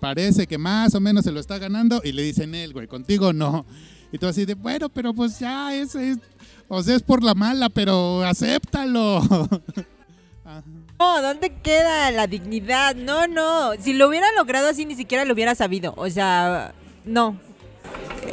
[0.00, 3.32] parece que más o menos se lo está ganando y le dicen él, güey, contigo
[3.32, 3.64] no.
[4.12, 6.18] Y tú así de, bueno, pero pues ya, es, es-
[6.68, 9.18] o sea, es por la mala, pero acéptalo.
[10.44, 10.62] Ajá.
[10.98, 12.94] No, ¿dónde queda la dignidad?
[12.96, 13.72] No, no.
[13.80, 15.92] Si lo hubiera logrado así, ni siquiera lo hubiera sabido.
[15.96, 16.74] O sea,
[17.04, 17.38] no.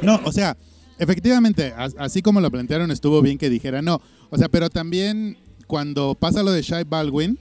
[0.01, 0.55] No, o sea,
[1.03, 4.01] efectivamente, as- así como lo plantearon, estuvo bien que dijera no.
[4.29, 5.37] O sea, pero también
[5.67, 7.37] cuando pasa lo de Shai Baldwin,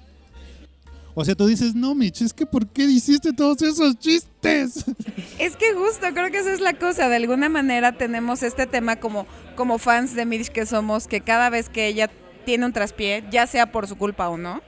[1.15, 4.85] O sea, tú dices, no, Mitch, es que ¿por qué hiciste todos esos chistes?
[5.39, 7.09] Es que justo, creo que esa es la cosa.
[7.11, 11.51] De alguna manera tenemos este tema como, como fans de Mitch que somos, que cada
[11.51, 12.11] vez que ella
[12.47, 14.63] tiene un traspié, ya sea por su culpa o no,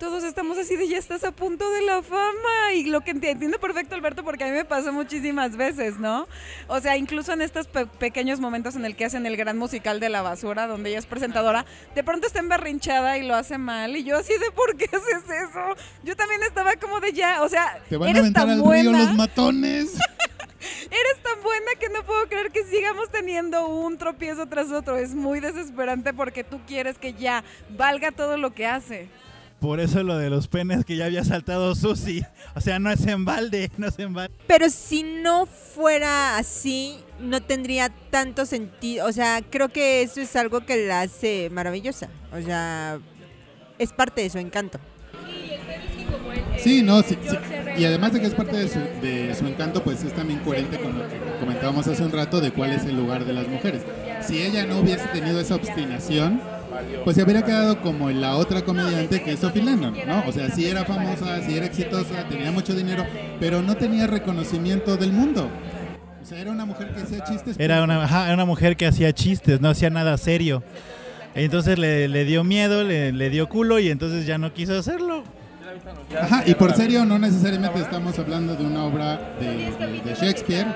[0.00, 2.72] todos estamos así de ya estás a punto de la fama.
[2.74, 6.26] Y lo que enti- entiendo perfecto, Alberto, porque a mí me pasó muchísimas veces, ¿no?
[6.68, 10.00] O sea, incluso en estos pe- pequeños momentos en el que hacen el gran musical
[10.00, 13.94] de la basura, donde ella es presentadora, de pronto está emberrinchada y lo hace mal.
[13.96, 15.76] Y yo así de, ¿por qué haces eso?
[16.02, 18.62] Yo también estaba como de ya, o sea, Te van a eres aventar tan al
[18.62, 18.82] buena.
[18.82, 19.92] río los matones.
[20.90, 24.96] Eres tan buena que no puedo creer que sigamos teniendo un tropiezo tras otro.
[24.98, 29.08] Es muy desesperante porque tú quieres que ya valga todo lo que hace.
[29.60, 32.24] Por eso lo de los penes que ya había saltado Susi.
[32.54, 34.34] O sea, no es en balde, no es en balde.
[34.46, 39.06] Pero si no fuera así, no tendría tanto sentido.
[39.06, 42.08] O sea, creo que eso es algo que la hace maravillosa.
[42.32, 42.98] O sea,
[43.78, 44.80] es parte de su encanto.
[46.58, 47.36] Sí, no, sí, sí.
[47.76, 50.78] Y además de que es parte de su, de su encanto, pues es también coherente
[50.78, 53.82] con lo que comentábamos hace un rato de cuál es el lugar de las mujeres.
[54.22, 56.40] Si ella no hubiese tenido esa obstinación,
[57.04, 60.24] pues se habría quedado como la otra comediante que es Sophie Lennon, ¿no?
[60.26, 63.04] O sea, sí era famosa, sí era exitosa, tenía mucho dinero,
[63.38, 65.50] pero no tenía reconocimiento del mundo.
[66.22, 67.56] O sea, era una mujer que hacía chistes.
[67.58, 70.62] Era una, ajá, era una mujer que hacía chistes, no hacía nada serio.
[71.34, 75.24] Entonces le, le dio miedo, le, le dio culo y entonces ya no quiso hacerlo.
[76.20, 79.46] Ajá, y por serio no necesariamente estamos hablando de una obra de,
[79.86, 80.66] de- de Shakespeare,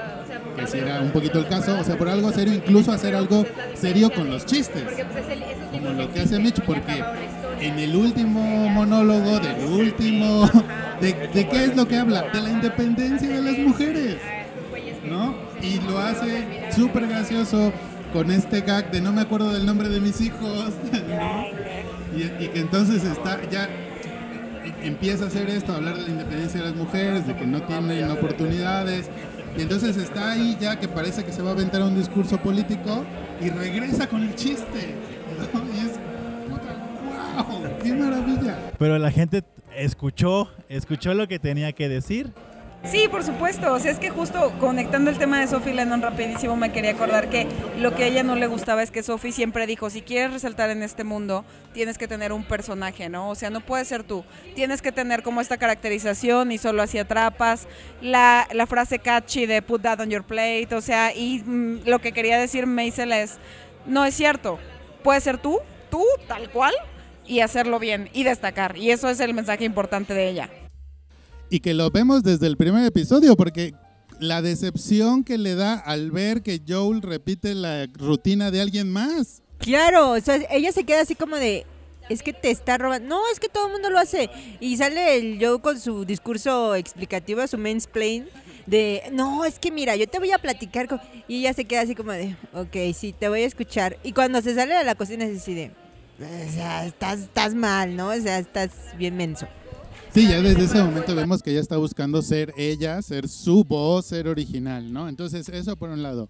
[0.57, 3.45] que si era un poquito el caso, o sea, por algo serio, incluso hacer algo
[3.75, 4.85] serio con los chistes,
[5.73, 7.03] como lo que hace Mitch, porque
[7.61, 8.41] en el último
[8.71, 10.49] monólogo del último,
[11.01, 12.23] de, de qué es lo que habla?
[12.33, 14.17] De la independencia de las mujeres,
[15.09, 15.35] ¿no?
[15.61, 17.73] Y lo hace súper gracioso
[18.13, 21.45] con este gag de no me acuerdo del nombre de mis hijos, ¿no?
[22.17, 23.69] Y, y que entonces está ya
[24.83, 27.63] empieza a hacer esto, a hablar de la independencia de las mujeres, de que no
[27.63, 29.09] tienen oportunidades.
[29.57, 33.05] Y entonces está ahí ya que parece que se va a aventar un discurso político
[33.41, 34.95] y regresa con el chiste.
[35.35, 35.99] Y es,
[36.49, 38.59] puta, wow, qué maravilla.
[38.79, 39.43] Pero la gente
[39.77, 42.33] escuchó, escuchó lo que tenía que decir.
[42.85, 43.73] Sí, por supuesto.
[43.73, 47.31] O sea, es que justo conectando el tema de Sophie Lennon rapidísimo me quería acordar
[47.31, 47.47] que
[47.79, 50.69] lo que a ella no le gustaba es que Sophie siempre dijo, si quieres resaltar
[50.69, 53.31] en este mundo, tienes que tener un personaje, ¿no?
[53.31, 54.25] O sea, no puedes ser tú.
[54.55, 57.67] Tienes que tener como esta caracterización y solo así atrapas.
[58.03, 62.01] La, la frase catchy de put that on your plate, o sea, y mm, lo
[62.01, 63.39] que quería decir Maisel es,
[63.87, 64.59] no es cierto.
[65.03, 65.59] Puedes ser tú,
[65.91, 66.75] tú, tal cual,
[67.27, 68.77] y hacerlo bien y destacar.
[68.77, 70.51] Y eso es el mensaje importante de ella.
[71.51, 73.75] Y que lo vemos desde el primer episodio, porque
[74.21, 79.43] la decepción que le da al ver que Joel repite la rutina de alguien más.
[79.59, 81.67] Claro, o sea, ella se queda así como de,
[82.09, 83.09] es que te está robando.
[83.09, 84.31] No, es que todo el mundo lo hace.
[84.61, 88.27] Y sale el Joe con su discurso explicativo, su mansplain,
[88.67, 90.89] de, no, es que mira, yo te voy a platicar.
[91.29, 93.99] Y ella se queda así como de, ok, sí, te voy a escuchar.
[94.03, 95.71] Y cuando se sale de la cocina es así de,
[96.19, 98.09] o sea, estás, estás mal, ¿no?
[98.09, 99.47] O sea, estás bien menso.
[100.15, 104.07] Sí, ya desde ese momento vemos que ella está buscando ser ella, ser su voz,
[104.07, 105.09] ser original, ¿no?
[105.09, 106.29] Entonces, eso por un lado.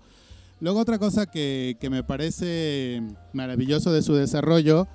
[0.59, 3.03] Luego otra cosa que, que me parece
[3.35, 4.89] maravilloso de su desarrollo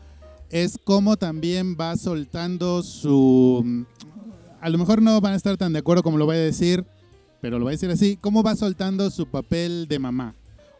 [0.49, 3.85] es cómo también va soltando su...
[4.59, 6.83] A lo mejor no van a estar tan de acuerdo como lo voy a decir,
[7.41, 10.33] pero lo voy a decir así, cómo va soltando su papel de mamá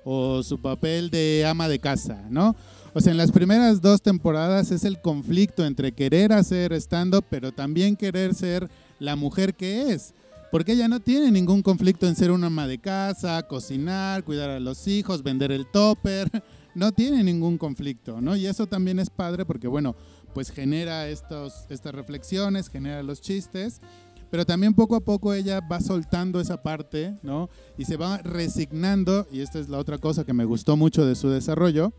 [0.04, 2.56] o su papel de ama de casa, ¿no?
[2.94, 7.52] O sea, en las primeras dos temporadas es el conflicto entre querer hacer stand-up, pero
[7.52, 8.70] también querer ser
[9.00, 10.14] la mujer que es.
[10.52, 14.60] Porque ella no tiene ningún conflicto en ser una ama de casa, cocinar, cuidar a
[14.60, 16.30] los hijos, vender el topper.
[16.76, 18.36] No tiene ningún conflicto, ¿no?
[18.36, 19.96] Y eso también es padre porque, bueno,
[20.36, 23.82] pues genera estos, estas reflexiones, genera los chistes.
[24.30, 27.50] Pero también poco a poco ella va soltando esa parte, ¿no?
[27.78, 31.16] Y se va resignando, y esta es la otra cosa que me gustó mucho de
[31.16, 31.92] su desarrollo,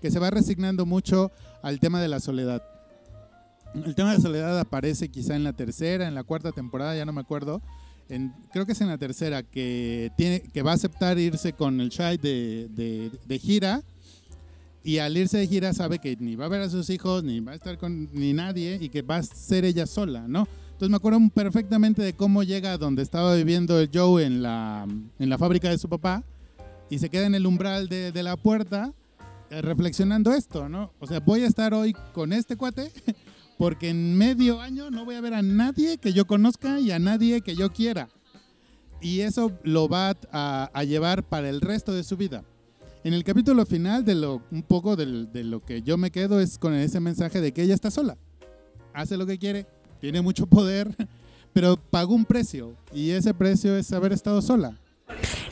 [0.00, 1.30] que se va resignando mucho
[1.62, 2.62] al tema de la soledad.
[3.74, 7.04] El tema de la soledad aparece quizá en la tercera, en la cuarta temporada, ya
[7.04, 7.60] no me acuerdo.
[8.08, 11.80] En- creo que es en la tercera, que, tiene, que va a aceptar irse con
[11.80, 13.82] el Shai de, de- de gira.
[14.84, 17.40] Y al irse de gira sabe que ni va a ver a sus hijos, ni
[17.40, 20.46] va a estar con ni nadie, y que va a ser ella sola, ¿no?
[20.66, 24.86] Entonces me acuerdo perfectamente de cómo llega a donde estaba viviendo el Joe en la,
[25.18, 26.22] en la fábrica de su papá
[26.88, 28.92] y se queda en el umbral de, de la puerta
[29.50, 30.92] reflexionando esto, ¿no?
[31.00, 32.90] O sea, voy a estar hoy con este cuate
[33.58, 36.98] porque en medio año no voy a ver a nadie que yo conozca y a
[36.98, 38.08] nadie que yo quiera.
[39.00, 42.44] Y eso lo va a, llevar para el resto de su vida.
[43.04, 46.40] En el capítulo final, de lo, un poco del- de lo que yo me quedo
[46.40, 48.16] es con ese mensaje de que ella está sola.
[48.94, 49.66] Hace lo que quiere,
[50.00, 50.94] tiene mucho poder,
[51.52, 54.80] pero pagó un precio y ese precio es haber estado sola.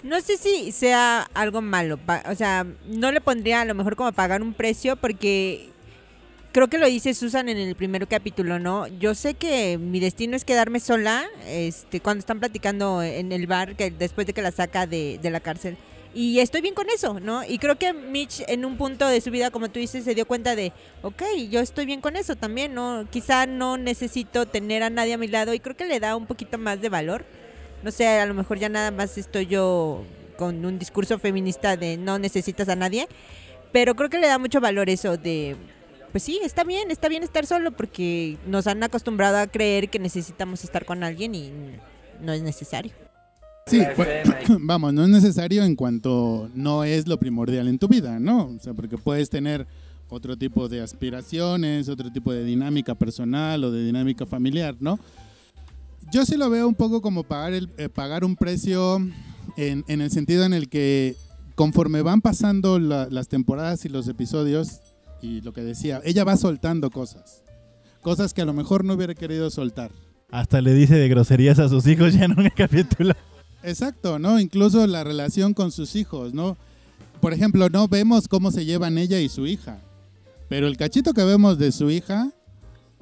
[0.04, 1.98] No sé si sea algo malo,
[2.30, 5.70] o sea, no le pondría a lo mejor como pagar un precio porque
[6.52, 8.86] creo que lo dice Susan en el primer capítulo, ¿no?
[8.86, 13.76] Yo sé que mi destino es quedarme sola, este, cuando están platicando en el bar
[13.76, 15.78] que después de que la saca de, de la cárcel.
[16.12, 17.42] Y estoy bien con eso, ¿no?
[17.42, 20.26] Y creo que Mitch en un punto de su vida, como tú dices, se dio
[20.26, 23.06] cuenta de, ok, yo estoy bien con eso también, ¿no?
[23.10, 26.26] Quizá no necesito tener a nadie a mi lado y creo que le da un
[26.26, 27.24] poquito más de valor.
[27.84, 30.02] No sé, a lo mejor ya nada más estoy yo
[30.38, 33.06] con un discurso feminista de no necesitas a nadie,
[33.72, 35.54] pero creo que le da mucho valor eso de,
[36.10, 39.98] pues sí, está bien, está bien estar solo porque nos han acostumbrado a creer que
[39.98, 41.52] necesitamos estar con alguien y
[42.22, 42.92] no es necesario.
[43.66, 48.18] Sí, bu- vamos, no es necesario en cuanto no es lo primordial en tu vida,
[48.18, 48.46] ¿no?
[48.56, 49.66] O sea, porque puedes tener
[50.08, 54.98] otro tipo de aspiraciones, otro tipo de dinámica personal o de dinámica familiar, ¿no?
[56.14, 58.98] Yo sí lo veo un poco como pagar, el, eh, pagar un precio
[59.56, 61.16] en, en el sentido en el que
[61.56, 64.78] conforme van pasando la- las temporadas y los episodios,
[65.20, 67.42] y lo que decía, ella va soltando cosas,
[68.00, 69.90] cosas que a lo mejor no hubiera querido soltar.
[70.30, 73.12] Hasta le dice de groserías a sus hijos ya en un capítulo.
[73.64, 74.38] Exacto, ¿no?
[74.38, 76.56] Incluso la relación con sus hijos, ¿no?
[77.20, 79.80] Por ejemplo, no vemos cómo se llevan ella y su hija,
[80.48, 82.30] pero el cachito que vemos de su hija,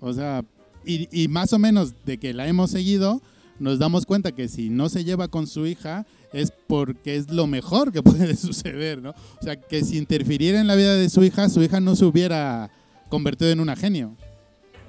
[0.00, 0.44] o sea,
[0.84, 3.20] y, y más o menos de que la hemos seguido,
[3.58, 7.46] nos damos cuenta que si no se lleva con su hija es porque es lo
[7.46, 9.10] mejor que puede suceder, ¿no?
[9.10, 12.04] O sea, que si interfiriera en la vida de su hija, su hija no se
[12.04, 12.70] hubiera
[13.08, 14.16] convertido en una genio.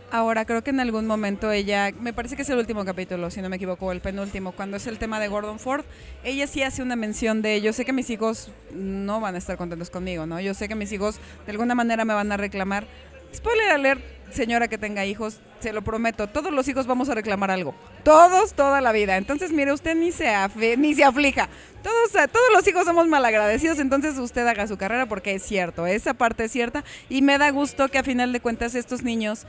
[0.10, 3.42] Ahora, creo que en algún momento ella, me parece que es el último capítulo, si
[3.42, 5.86] no me equivoco, el penúltimo, cuando es el tema de Gordon Ford,
[6.24, 9.58] ella sí hace una mención de, yo sé que mis hijos no van a estar
[9.58, 10.40] contentos conmigo, ¿no?
[10.40, 11.16] Yo sé que mis hijos
[11.48, 12.86] de alguna manera me van a reclamar.
[13.34, 14.02] Spoiler alert,
[14.34, 17.76] señora que tenga hijos, se lo prometo, todos los hijos vamos a reclamar algo.
[18.04, 19.18] Todos, toda la vida.
[19.18, 20.32] Entonces, mire, usted ni se,
[20.78, 21.48] ni se aflija.
[21.82, 25.86] Todos, eh, todos los hijos somos malagradecidos, entonces usted haga su carrera porque es cierto,
[25.88, 26.84] esa parte es cierta.
[27.10, 29.46] Y me da gusto que a final de cuentas estos niños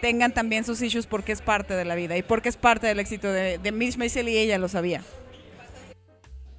[0.00, 3.00] tengan también sus issues porque es parte de la vida y porque es parte del
[3.00, 5.02] éxito de, de Mitch y ella lo sabía.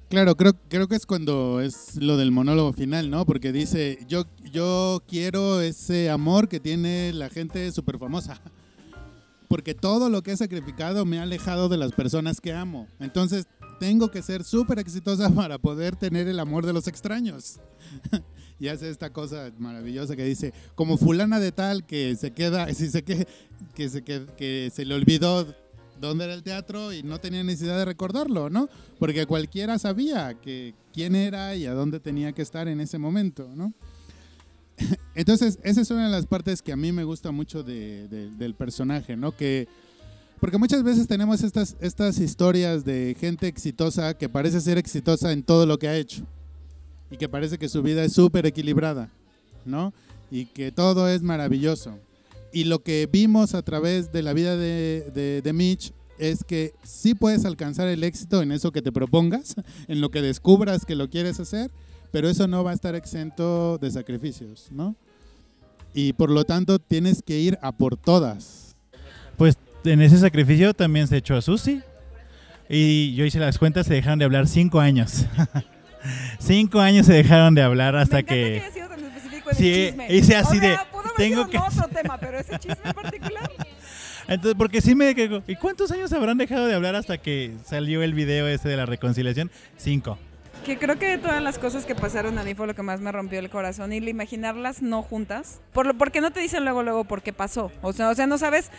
[0.08, 3.26] Claro, creo, creo que es cuando es lo del monólogo final, ¿no?
[3.26, 8.40] Porque dice, yo, yo quiero ese amor que tiene la gente súper famosa.
[9.48, 12.88] Porque todo lo que he sacrificado me ha alejado de las personas que amo.
[13.00, 13.48] Entonces
[13.78, 17.60] tengo que ser súper exitosa para poder tener el amor de los extraños.
[18.58, 22.88] y hace esta cosa maravillosa que dice, como fulana de tal que se queda, si
[22.88, 23.28] se que,
[23.74, 25.46] que, se, que, que se le olvidó
[26.00, 28.68] dónde era el teatro y no tenía necesidad de recordarlo, ¿no?
[28.98, 33.48] Porque cualquiera sabía que quién era y a dónde tenía que estar en ese momento,
[33.54, 33.72] ¿no?
[35.14, 38.30] Entonces, esa es una de las partes que a mí me gusta mucho de- de-
[38.30, 39.32] del personaje, ¿no?
[39.36, 39.66] Que,
[40.40, 45.42] porque muchas veces tenemos estas, estas historias de gente exitosa que parece ser exitosa en
[45.42, 46.22] todo lo que ha hecho
[47.10, 49.10] y que parece que su vida es súper equilibrada,
[49.64, 49.92] ¿no?
[50.30, 51.98] Y que todo es maravilloso.
[52.52, 56.72] Y lo que vimos a través de la vida de, de, de Mitch es que
[56.82, 59.54] sí puedes alcanzar el éxito en eso que te propongas,
[59.88, 61.70] en lo que descubras que lo quieres hacer,
[62.10, 64.96] pero eso no va a estar exento de sacrificios, ¿no?
[65.94, 68.76] Y por lo tanto tienes que ir a por todas.
[69.36, 71.80] Pues en ese sacrificio también se echó a Susi.
[72.68, 75.24] Y yo hice las cuentas, se dejaron de hablar cinco años.
[76.38, 78.62] cinco años se dejaron de hablar hasta Me que...
[79.56, 80.06] Sí, chisme.
[80.12, 83.50] hice así O sea, de, pudo tengo que- otro tema, pero ese chisme en particular.
[84.28, 85.42] Entonces, porque sí me quedo.
[85.46, 88.84] ¿Y cuántos años habrán dejado de hablar hasta que salió el video ese de la
[88.86, 89.50] reconciliación?
[89.78, 90.18] Cinco.
[90.66, 93.00] Que creo que de todas las cosas que pasaron a mí fue lo que más
[93.00, 95.60] me rompió el corazón y el imaginarlas no juntas.
[95.72, 97.72] Por lo, porque no te dicen luego, luego por qué pasó.
[97.80, 98.70] O sea, o sea, no sabes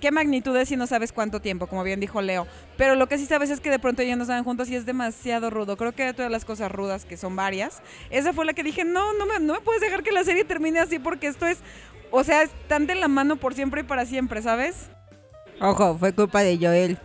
[0.00, 2.46] qué magnitud es y no sabes cuánto tiempo, como bien dijo Leo.
[2.76, 4.86] Pero lo que sí sabes es que de pronto ya no estaban juntos y es
[4.86, 5.76] demasiado rudo.
[5.76, 8.84] Creo que de todas las cosas rudas, que son varias, esa fue la que dije,
[8.84, 11.58] no, no me, no me puedes dejar que la serie termine así porque esto es,
[12.10, 14.90] o sea, están de la mano por siempre y para siempre, ¿sabes?
[15.60, 16.98] Ojo, fue culpa de Joel.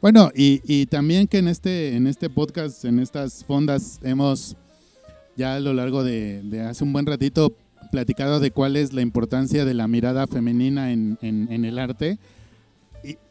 [0.00, 4.56] Bueno, y, y también que en este, en este podcast, en estas fondas, hemos
[5.36, 7.52] ya a lo largo de, de hace un buen ratito
[7.90, 12.18] platicado de cuál es la importancia de la mirada femenina en, el arte.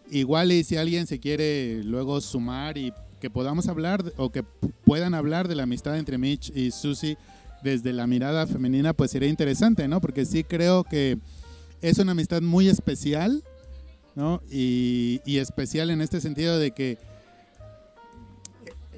[0.10, 4.72] Igual y si alguien se quiere luego sumar y que podamos hablar o que pu-
[4.86, 7.18] puedan hablar de la amistad entre Mitch y Susie
[7.62, 10.00] desde la mirada femenina, pues sería interesante, ¿no?
[10.00, 11.18] Porque sí creo que
[11.82, 13.44] es una amistad muy especial,
[14.16, 14.42] ¿no?
[14.50, 16.98] Y, y especial en este sentido de que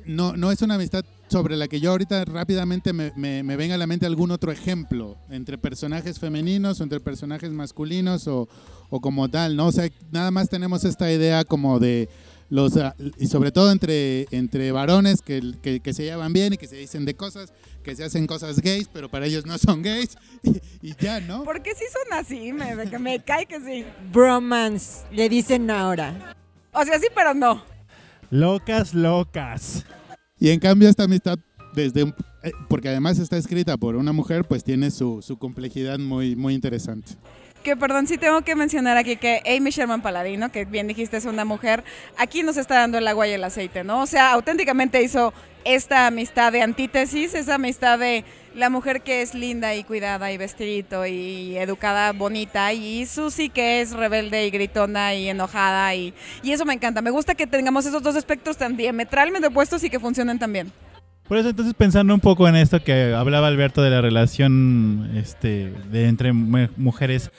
[0.05, 3.75] no, no es una amistad sobre la que yo ahorita rápidamente me, me, me venga
[3.75, 8.49] a la mente algún otro ejemplo entre personajes femeninos o entre personajes masculinos o,
[8.89, 9.67] o como tal, ¿no?
[9.67, 12.09] O sea, nada más tenemos esta idea como de
[12.49, 16.57] los ah, y sobre todo entre, entre varones que, que, que se llevan bien y
[16.57, 17.53] que se dicen de cosas,
[17.83, 21.43] que se hacen cosas gays, pero para ellos no son gays y, y ya, ¿no?
[21.43, 23.85] Porque sí son así, me, me, me cae que sí.
[24.11, 26.35] Bromance, le dicen ahora.
[26.73, 27.63] O sea, sí, pero no.
[28.31, 29.85] Locas, locas.
[30.39, 31.37] Y en cambio esta amistad
[31.73, 32.13] desde un,
[32.43, 36.53] eh, porque además está escrita por una mujer, pues tiene su, su complejidad muy, muy
[36.53, 37.13] interesante.
[37.63, 41.25] Que perdón, sí tengo que mencionar aquí que Amy Sherman Paladino, que bien dijiste es
[41.25, 41.83] una mujer,
[42.17, 44.01] aquí nos está dando el agua y el aceite, ¿no?
[44.01, 45.33] O sea, auténticamente hizo
[45.65, 48.23] esta amistad de antítesis, esa amistad de
[48.55, 53.81] la mujer que es linda y cuidada y vestidito y educada, bonita, y Susie que
[53.81, 57.01] es rebelde y gritona y enojada, y, y eso me encanta.
[57.01, 60.71] Me gusta que tengamos esos dos aspectos tan diametralmente opuestos y que funcionen tan bien.
[61.29, 65.71] Por eso entonces pensando un poco en esto que hablaba Alberto de la relación este,
[65.91, 67.29] de entre mu- mujeres,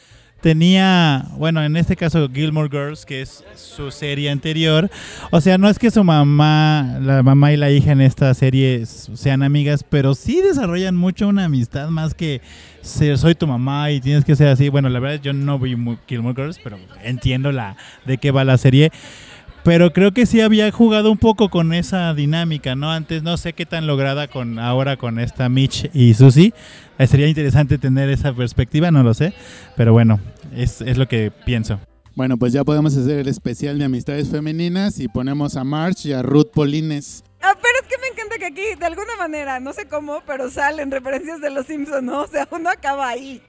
[0.41, 4.89] tenía, bueno, en este caso Gilmore Girls, que es su serie anterior,
[5.33, 8.87] o sea, no es que su mamá, la mamá y la hija en esta serie
[8.87, 12.41] sean amigas, pero sí desarrollan mucho una amistad más que
[12.83, 14.69] ser, soy tu mamá y tienes que ser así.
[14.71, 15.77] Bueno, la verdad yo no vi
[16.09, 17.77] Gilmore Girls, pero entiendo la
[18.07, 18.93] de qué va la serie.
[19.63, 22.91] Pero creo que sí había jugado un poco con esa dinámica, ¿no?
[22.91, 26.55] Antes no sé qué tan lograda con ahora con esta Mitch y Susie.
[26.99, 29.35] Eh, sería interesante tener esa perspectiva, no lo sé.
[29.77, 30.19] Pero bueno,
[30.57, 31.79] es, es lo que pienso.
[32.15, 36.13] Bueno, pues ya podemos hacer el especial de amistades femeninas y ponemos a March y
[36.15, 37.23] a Ruth Polines.
[37.43, 40.51] Ah, pero es que me encanta que aquí, de alguna manera, no sé cómo, pero
[40.51, 42.23] salen referencias de los Simpsons, ¿no?
[42.23, 43.43] O sea, uno acaba ahí.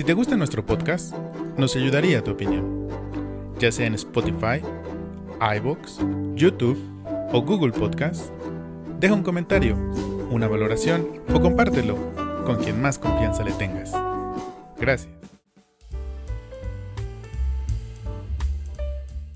[0.00, 1.14] Si te gusta nuestro podcast,
[1.58, 2.88] nos ayudaría tu opinión,
[3.58, 4.62] ya sea en Spotify,
[5.58, 5.98] iBox,
[6.36, 6.82] YouTube
[7.34, 8.30] o Google Podcast.
[8.98, 9.76] Deja un comentario,
[10.30, 11.98] una valoración o compártelo
[12.46, 13.92] con quien más confianza le tengas.
[14.78, 15.12] Gracias.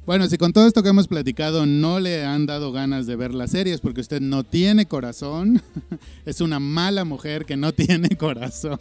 [0.06, 3.34] Bueno, si con todo esto que hemos platicado no le han dado ganas de ver
[3.34, 5.60] las series porque usted no tiene corazón,
[6.24, 8.80] es una mala mujer que no tiene corazón.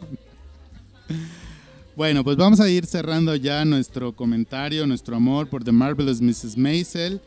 [1.95, 6.57] Bueno, pues vamos a ir cerrando ya nuestro comentario, nuestro amor por The Marvelous Mrs.
[6.57, 7.21] Maisel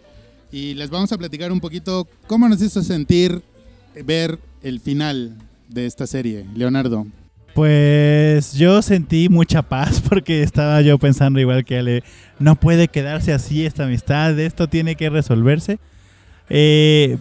[0.51, 3.43] y les vamos a platicar un poquito cómo nos hizo sentir
[4.05, 5.37] ver el final
[5.69, 7.07] de esta serie, Leonardo.
[7.55, 12.03] Pues yo sentí mucha paz porque estaba yo pensando igual que Ale,
[12.41, 15.79] no puede quedarse así esta amistad, esto tiene que resolverse.
[16.51, 17.19] Eh,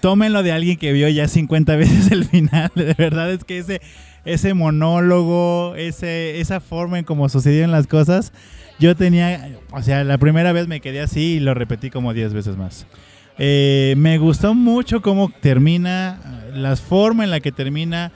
[0.00, 3.80] tómenlo de alguien que vio ya 50 veces el final, de verdad es que ese,
[4.24, 8.32] ese monólogo, ese, esa forma en cómo sucedieron las cosas,
[8.78, 12.32] yo tenía, o sea, la primera vez me quedé así y lo repetí como 10
[12.34, 12.86] veces más.
[13.38, 18.12] Eh, me gustó mucho cómo termina, la forma en la que termina,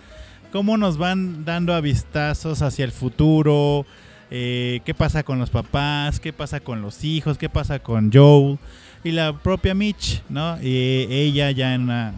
[0.52, 3.84] cómo nos van dando avistazos hacia el futuro,
[4.30, 8.58] eh, qué pasa con los papás, qué pasa con los hijos, qué pasa con Joel
[9.04, 10.60] y la propia Mitch, ¿no?
[10.62, 12.14] Y ella ya en una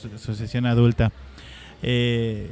[0.00, 1.12] su- sucesión adulta.
[1.82, 2.48] Eh,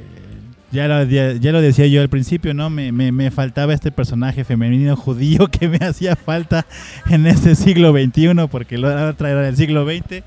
[0.71, 2.69] ya, lo, lo decía yo al principio, ¿no?
[2.69, 6.65] Me, me- me faltaba este personaje femenino judío que me hacía falta
[7.09, 10.23] en este siglo XXI, porque la otra era del siglo XX.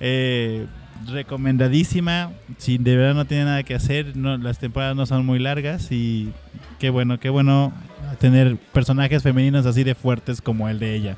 [0.00, 0.66] Eh,
[1.10, 2.30] recomendadísima.
[2.58, 5.88] Si de verdad no tiene nada que hacer, no, las temporadas no son muy largas
[5.90, 6.30] y
[6.78, 7.72] qué bueno, qué bueno
[8.18, 11.16] tener personajes femeninos así de fuertes como el de ella.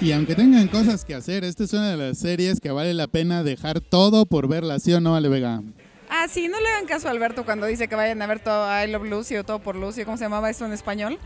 [0.00, 3.06] Y aunque tengan cosas que hacer, esta es una de las series que vale la
[3.06, 5.62] pena dejar todo por verla, ¿sí o no, Ale Vega?
[6.08, 8.68] Ah, sí, no le hagan caso a Alberto cuando dice que vayan a ver todo
[8.82, 11.18] I Love Lucy o todo por Lucy, ¿cómo se llamaba esto en español?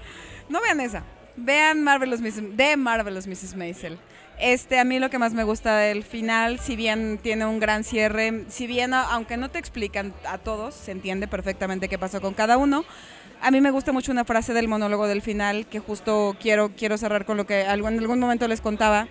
[0.48, 1.04] No vean esa.
[1.36, 2.56] Vean Marvelous Mrs.
[2.56, 3.54] de Marvelous Mrs.
[3.56, 3.98] Maisel.
[4.38, 7.84] Este, a mí lo que más me gusta del final, si bien tiene un gran
[7.84, 12.32] cierre, si bien, aunque no te explican a todos, se entiende perfectamente qué pasó con
[12.32, 12.84] cada uno.
[13.42, 16.96] A mí me gusta mucho una frase del monólogo del final que justo quiero, quiero
[16.96, 19.08] cerrar con lo que en algún momento les contaba,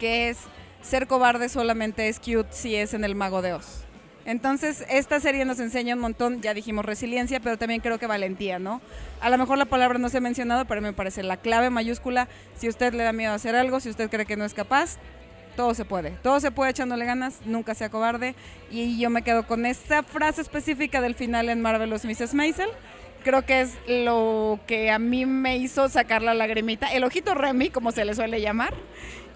[0.00, 0.38] que es
[0.82, 3.84] ser cobarde solamente es cute si es en el mago de Oz.
[4.24, 8.58] Entonces, esta serie nos enseña un montón, ya dijimos resiliencia, pero también creo que valentía,
[8.58, 8.80] ¿no?
[9.20, 12.28] A lo mejor la palabra no se ha mencionado, pero me parece la clave mayúscula.
[12.56, 14.98] Si usted le da miedo a hacer algo, si usted cree que no es capaz,
[15.56, 16.10] todo se puede.
[16.22, 18.34] Todo se puede echándole ganas, nunca sea cobarde.
[18.70, 22.34] Y yo me quedo con esa frase específica del final en Marvelous Mrs.
[22.34, 22.70] Maisel.
[23.22, 27.70] Creo que es lo que a mí me hizo sacar la lagrimita, el ojito Remy,
[27.70, 28.74] como se le suele llamar.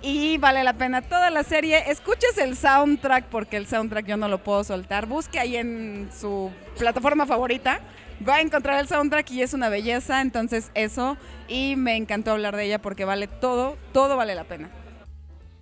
[0.03, 1.91] Y vale la pena toda la serie.
[1.91, 5.07] Escuches el soundtrack porque el soundtrack yo no lo puedo soltar.
[5.07, 7.81] Busque ahí en su plataforma favorita.
[8.27, 10.21] Va a encontrar el soundtrack y es una belleza.
[10.21, 11.17] Entonces eso.
[11.49, 14.71] Y me encantó hablar de ella porque vale todo, todo vale la pena.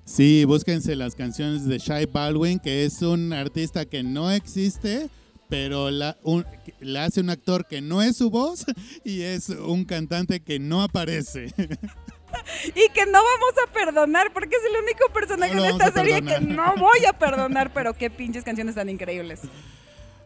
[0.05, 5.09] Sí, búsquense las canciones de Shai Baldwin, que es un artista que no existe,
[5.49, 6.17] pero la,
[6.79, 8.65] la hace un actor que no es su voz
[9.05, 11.53] y es un cantante que no aparece.
[12.75, 16.23] Y que no vamos a perdonar porque es el único personaje No de esta serie
[16.23, 17.73] que no voy a perdonar.
[17.73, 19.43] Pero qué pinches canciones tan increíbles.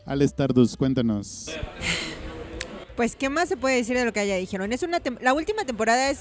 [0.06, 1.50] Al Stardust, cuéntanos.
[2.96, 4.72] Pues, ¿qué más se puede decir de lo que ya dijeron?
[4.72, 6.20] Es una la última temporada es,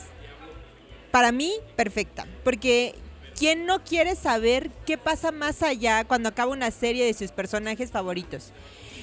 [1.12, 2.26] para mí, perfecta.
[2.44, 2.96] Porque,
[3.38, 7.92] ¿quién no quiere saber qué pasa más allá cuando acaba una serie de sus personajes
[7.92, 8.52] favoritos?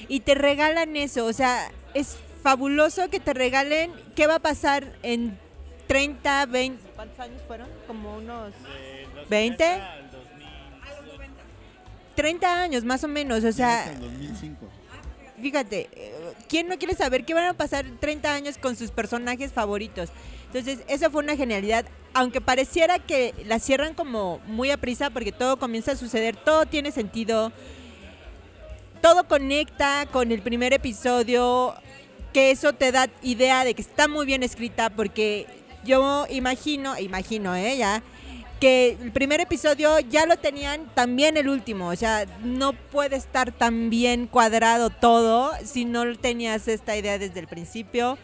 [0.07, 4.97] Y te regalan eso, o sea, es fabuloso que te regalen qué va a pasar
[5.03, 5.37] en
[5.87, 6.89] 30, 20...
[6.95, 7.67] ¿Cuántos años fueron?
[7.87, 8.53] Como unos...
[9.29, 9.81] 20?
[12.15, 13.93] 30 años, más o menos, o sea...
[15.39, 16.13] Fíjate, eh,
[16.49, 20.09] ¿quién no quiere saber qué van a pasar 30 años con sus personajes favoritos?
[20.47, 21.85] Entonces, esa fue una genialidad,
[22.15, 26.65] aunque pareciera que la cierran como muy a prisa porque todo comienza a suceder, todo
[26.65, 27.51] tiene sentido,
[29.01, 31.75] todo conecta con el primer episodio,
[32.33, 35.45] que eso te da idea de que está muy bien escrita porque
[35.87, 37.77] yo imagino, imagino, ¿eh?
[37.77, 38.03] Ya,
[38.59, 43.51] que el primer episodio ya lo tenían también el último, o sea, no puede estar
[43.51, 48.17] tan bien cuadrado todo si no tenías esta idea desde el principio.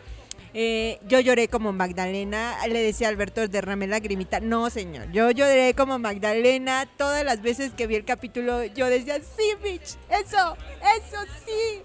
[0.56, 4.40] Eh, yo lloré como Magdalena, le decía a Alberto, derramé lagrimita.
[4.40, 6.88] No, señor, yo lloré como Magdalena.
[6.96, 10.56] Todas las veces que vi el capítulo, yo decía, sí, bitch, eso,
[10.98, 11.82] eso sí.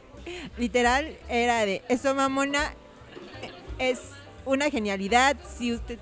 [0.59, 2.75] Literal, era de, eso, mamona,
[3.79, 4.01] es
[4.44, 5.36] una genialidad.
[5.59, 5.98] Si usted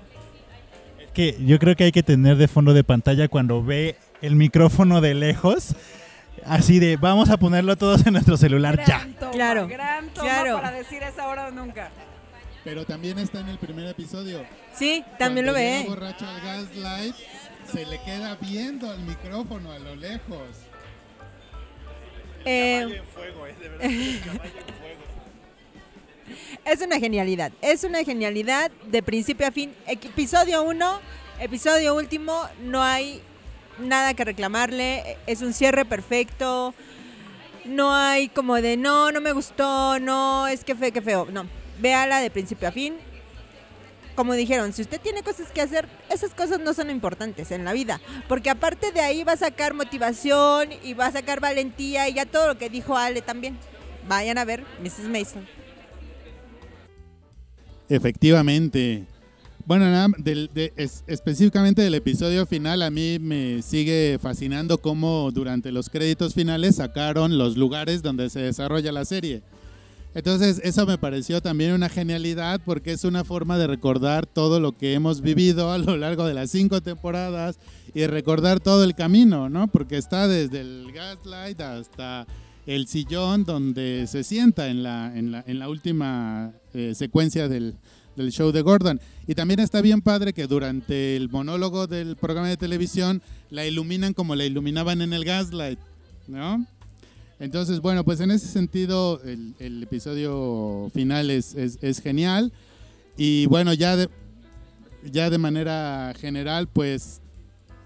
[1.13, 5.01] Que yo creo que hay que tener de fondo de pantalla cuando ve el micrófono
[5.01, 5.75] de lejos.
[6.45, 8.99] Así de, vamos a ponerlo todos en nuestro celular ya.
[8.99, 10.55] Gran toma, Claro, gran toma claro.
[10.57, 11.89] para decir esa hora o nunca.
[12.63, 14.43] Pero también está en el primer episodio.
[14.73, 15.85] Sí, también lo ve.
[15.87, 17.15] borracho al gaslight,
[17.71, 20.41] se le queda viendo al micrófono a lo lejos.
[22.45, 23.01] Eh,
[23.81, 24.61] es
[26.87, 27.51] una genialidad.
[27.61, 29.73] Es una genialidad de principio a fin.
[29.87, 30.99] Episodio 1,
[31.41, 33.21] episodio último, no hay
[33.79, 35.17] nada que reclamarle.
[35.27, 36.73] Es un cierre perfecto.
[37.65, 41.27] No hay como de no, no me gustó, no, es que feo, que feo.
[41.31, 41.45] No,
[41.79, 42.95] véala de principio a fin.
[44.15, 47.73] Como dijeron, si usted tiene cosas que hacer, esas cosas no son importantes en la
[47.73, 47.99] vida.
[48.27, 52.25] Porque aparte de ahí va a sacar motivación y va a sacar valentía y ya
[52.25, 53.57] todo lo que dijo Ale también.
[54.07, 55.09] Vayan a ver Mrs.
[55.09, 55.56] Mason.
[57.89, 59.05] Efectivamente.
[59.65, 65.71] Bueno, nada, de- es- específicamente del episodio final, a mí me sigue fascinando cómo durante
[65.73, 69.41] los créditos finales sacaron los lugares donde se desarrolla la serie.
[70.15, 74.71] Entonces, eso me pareció también una genialidad porque es una forma de recordar todo lo
[74.71, 77.59] que hemos vivido a lo largo de las cinco temporadas
[77.93, 79.67] y recordar todo el camino, ¿no?
[79.67, 82.25] Porque está desde el gaslight hasta
[82.67, 87.75] el sillón donde se sienta en la, en la, en la última eh, secuencia del,
[88.15, 88.99] del show de Gordon.
[89.25, 94.13] Y también está bien padre que durante el monólogo del programa de televisión la iluminan
[94.13, 95.79] como la iluminaban en el gaslight,
[96.27, 96.65] ¿no?
[97.39, 102.51] Entonces, bueno, pues en ese sentido el, el episodio final es, es- es genial.
[103.15, 104.09] Y bueno, ya de,
[105.11, 107.21] ya de manera general, pues,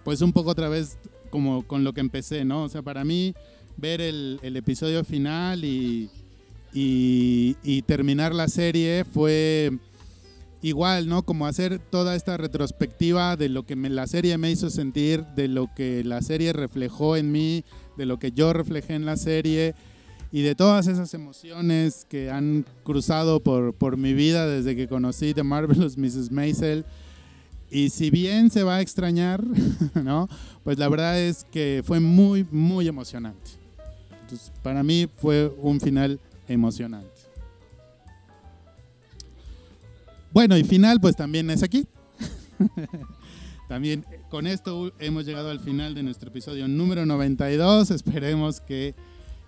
[0.03, 0.97] pues un poco otra vez
[1.29, 2.63] como con lo que empecé, ¿no?
[2.63, 3.33] O sea, para mí
[3.81, 6.09] ver el, episodio final y,
[7.87, 9.71] terminar la serie fue
[10.61, 11.23] igual, ¿no?
[11.23, 15.73] Como hacer toda esta retrospectiva de lo que la serie me hizo sentir, de lo
[15.75, 17.65] que la serie reflejó en mí,
[17.97, 19.73] de lo que yo reflejé en la serie
[20.31, 25.33] y de todas esas emociones que han cruzado por, por mi vida desde que conocí
[25.33, 26.31] The Marvelous Mrs.
[26.31, 26.85] Maisel.
[27.71, 29.43] Y si bien se va a extrañar,
[29.95, 30.29] ¿no?
[30.63, 33.61] Pues la verdad es que fue muy, muy emocionante.
[34.63, 37.09] Para mí fue un final emocionante.
[40.33, 41.85] Bueno, y final pues también es aquí.
[43.67, 47.91] también con esto hemos llegado al final de nuestro episodio número 92.
[47.91, 48.95] Esperemos que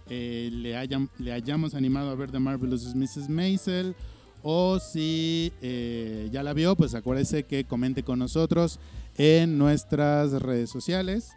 [0.10, 0.76] eh, le,
[1.19, 3.30] le hayamos animado a ver The Marvelous Mrs.
[3.30, 3.95] Maisel.
[4.45, 8.77] O si eh, ya la vio, pues acuérdese que comente con nosotros
[9.18, 11.31] en nuestras redes sociales.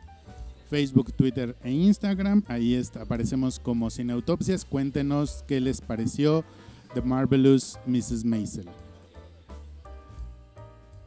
[0.68, 2.42] Facebook, Twitter e Instagram.
[2.48, 4.64] Ahí aparecemos como Sin Autopsias.
[4.64, 6.44] Cuéntenos qué les pareció
[6.94, 8.24] The Marvelous Mrs.
[8.24, 8.66] Maisel.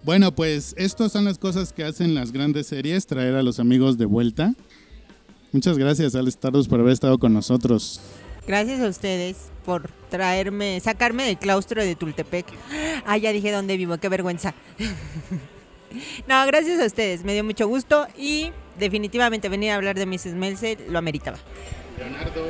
[0.03, 3.97] Bueno, pues estas son las cosas que hacen las grandes series, traer a los amigos
[3.97, 4.53] de vuelta.
[5.51, 7.99] Muchas gracias, Alex Stardust, por haber estado con nosotros.
[8.47, 12.45] Gracias a ustedes por traerme, sacarme del claustro de Tultepec.
[13.05, 14.53] Ah, ya dije dónde vivo, qué vergüenza.
[16.27, 20.33] no, gracias a ustedes, me dio mucho gusto y definitivamente venir a hablar de Mrs.
[20.35, 21.37] Melser lo ameritaba.
[21.97, 22.41] Leonardo.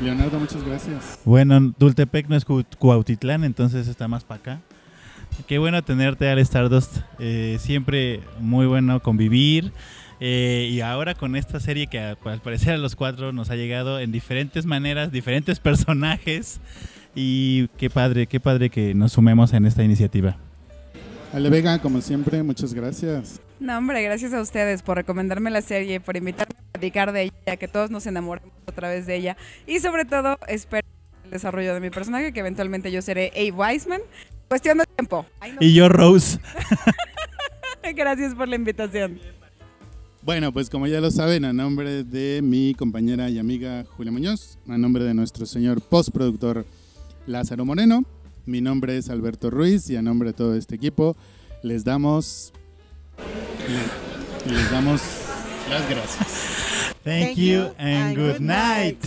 [0.00, 1.18] Leonardo, muchas gracias.
[1.24, 4.60] Bueno, Dultepec no es Cu- Cuautitlán, entonces está más para acá.
[5.46, 6.98] Qué bueno tenerte, Al Stardust.
[7.18, 9.72] Eh, siempre muy bueno convivir.
[10.20, 13.98] Eh, y ahora con esta serie que al parecer a los cuatro nos ha llegado
[13.98, 16.60] en diferentes maneras, diferentes personajes.
[17.14, 20.36] Y qué padre, qué padre que nos sumemos en esta iniciativa.
[21.32, 23.40] Ale Vega, como siempre, muchas gracias.
[23.58, 27.56] No, hombre, gracias a ustedes por recomendarme la serie, por invitarme a platicar de ella,
[27.56, 29.36] que todos nos enamoremos a través de ella.
[29.66, 30.86] Y sobre todo, espero
[31.24, 34.02] el desarrollo de mi personaje, que eventualmente yo seré Abe Wiseman.
[34.48, 35.24] Cuestión de tiempo.
[35.40, 35.58] Ay, no.
[35.60, 36.38] Y yo, Rose.
[37.96, 39.18] Gracias por la invitación.
[40.20, 44.58] Bueno, pues como ya lo saben, a nombre de mi compañera y amiga Julia Muñoz,
[44.68, 46.66] a nombre de nuestro señor postproductor
[47.26, 48.04] Lázaro Moreno,
[48.46, 51.16] mi nombre es Alberto Ruiz y a nombre de todo este equipo
[51.62, 52.52] les damos
[54.46, 55.00] le- les damos
[55.70, 56.94] las gracias.
[57.04, 58.98] Thank, you and good night.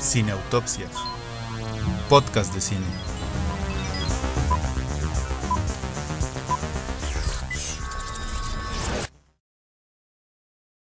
[0.00, 0.90] Cineautopsias.
[2.08, 2.86] Podcast de cine.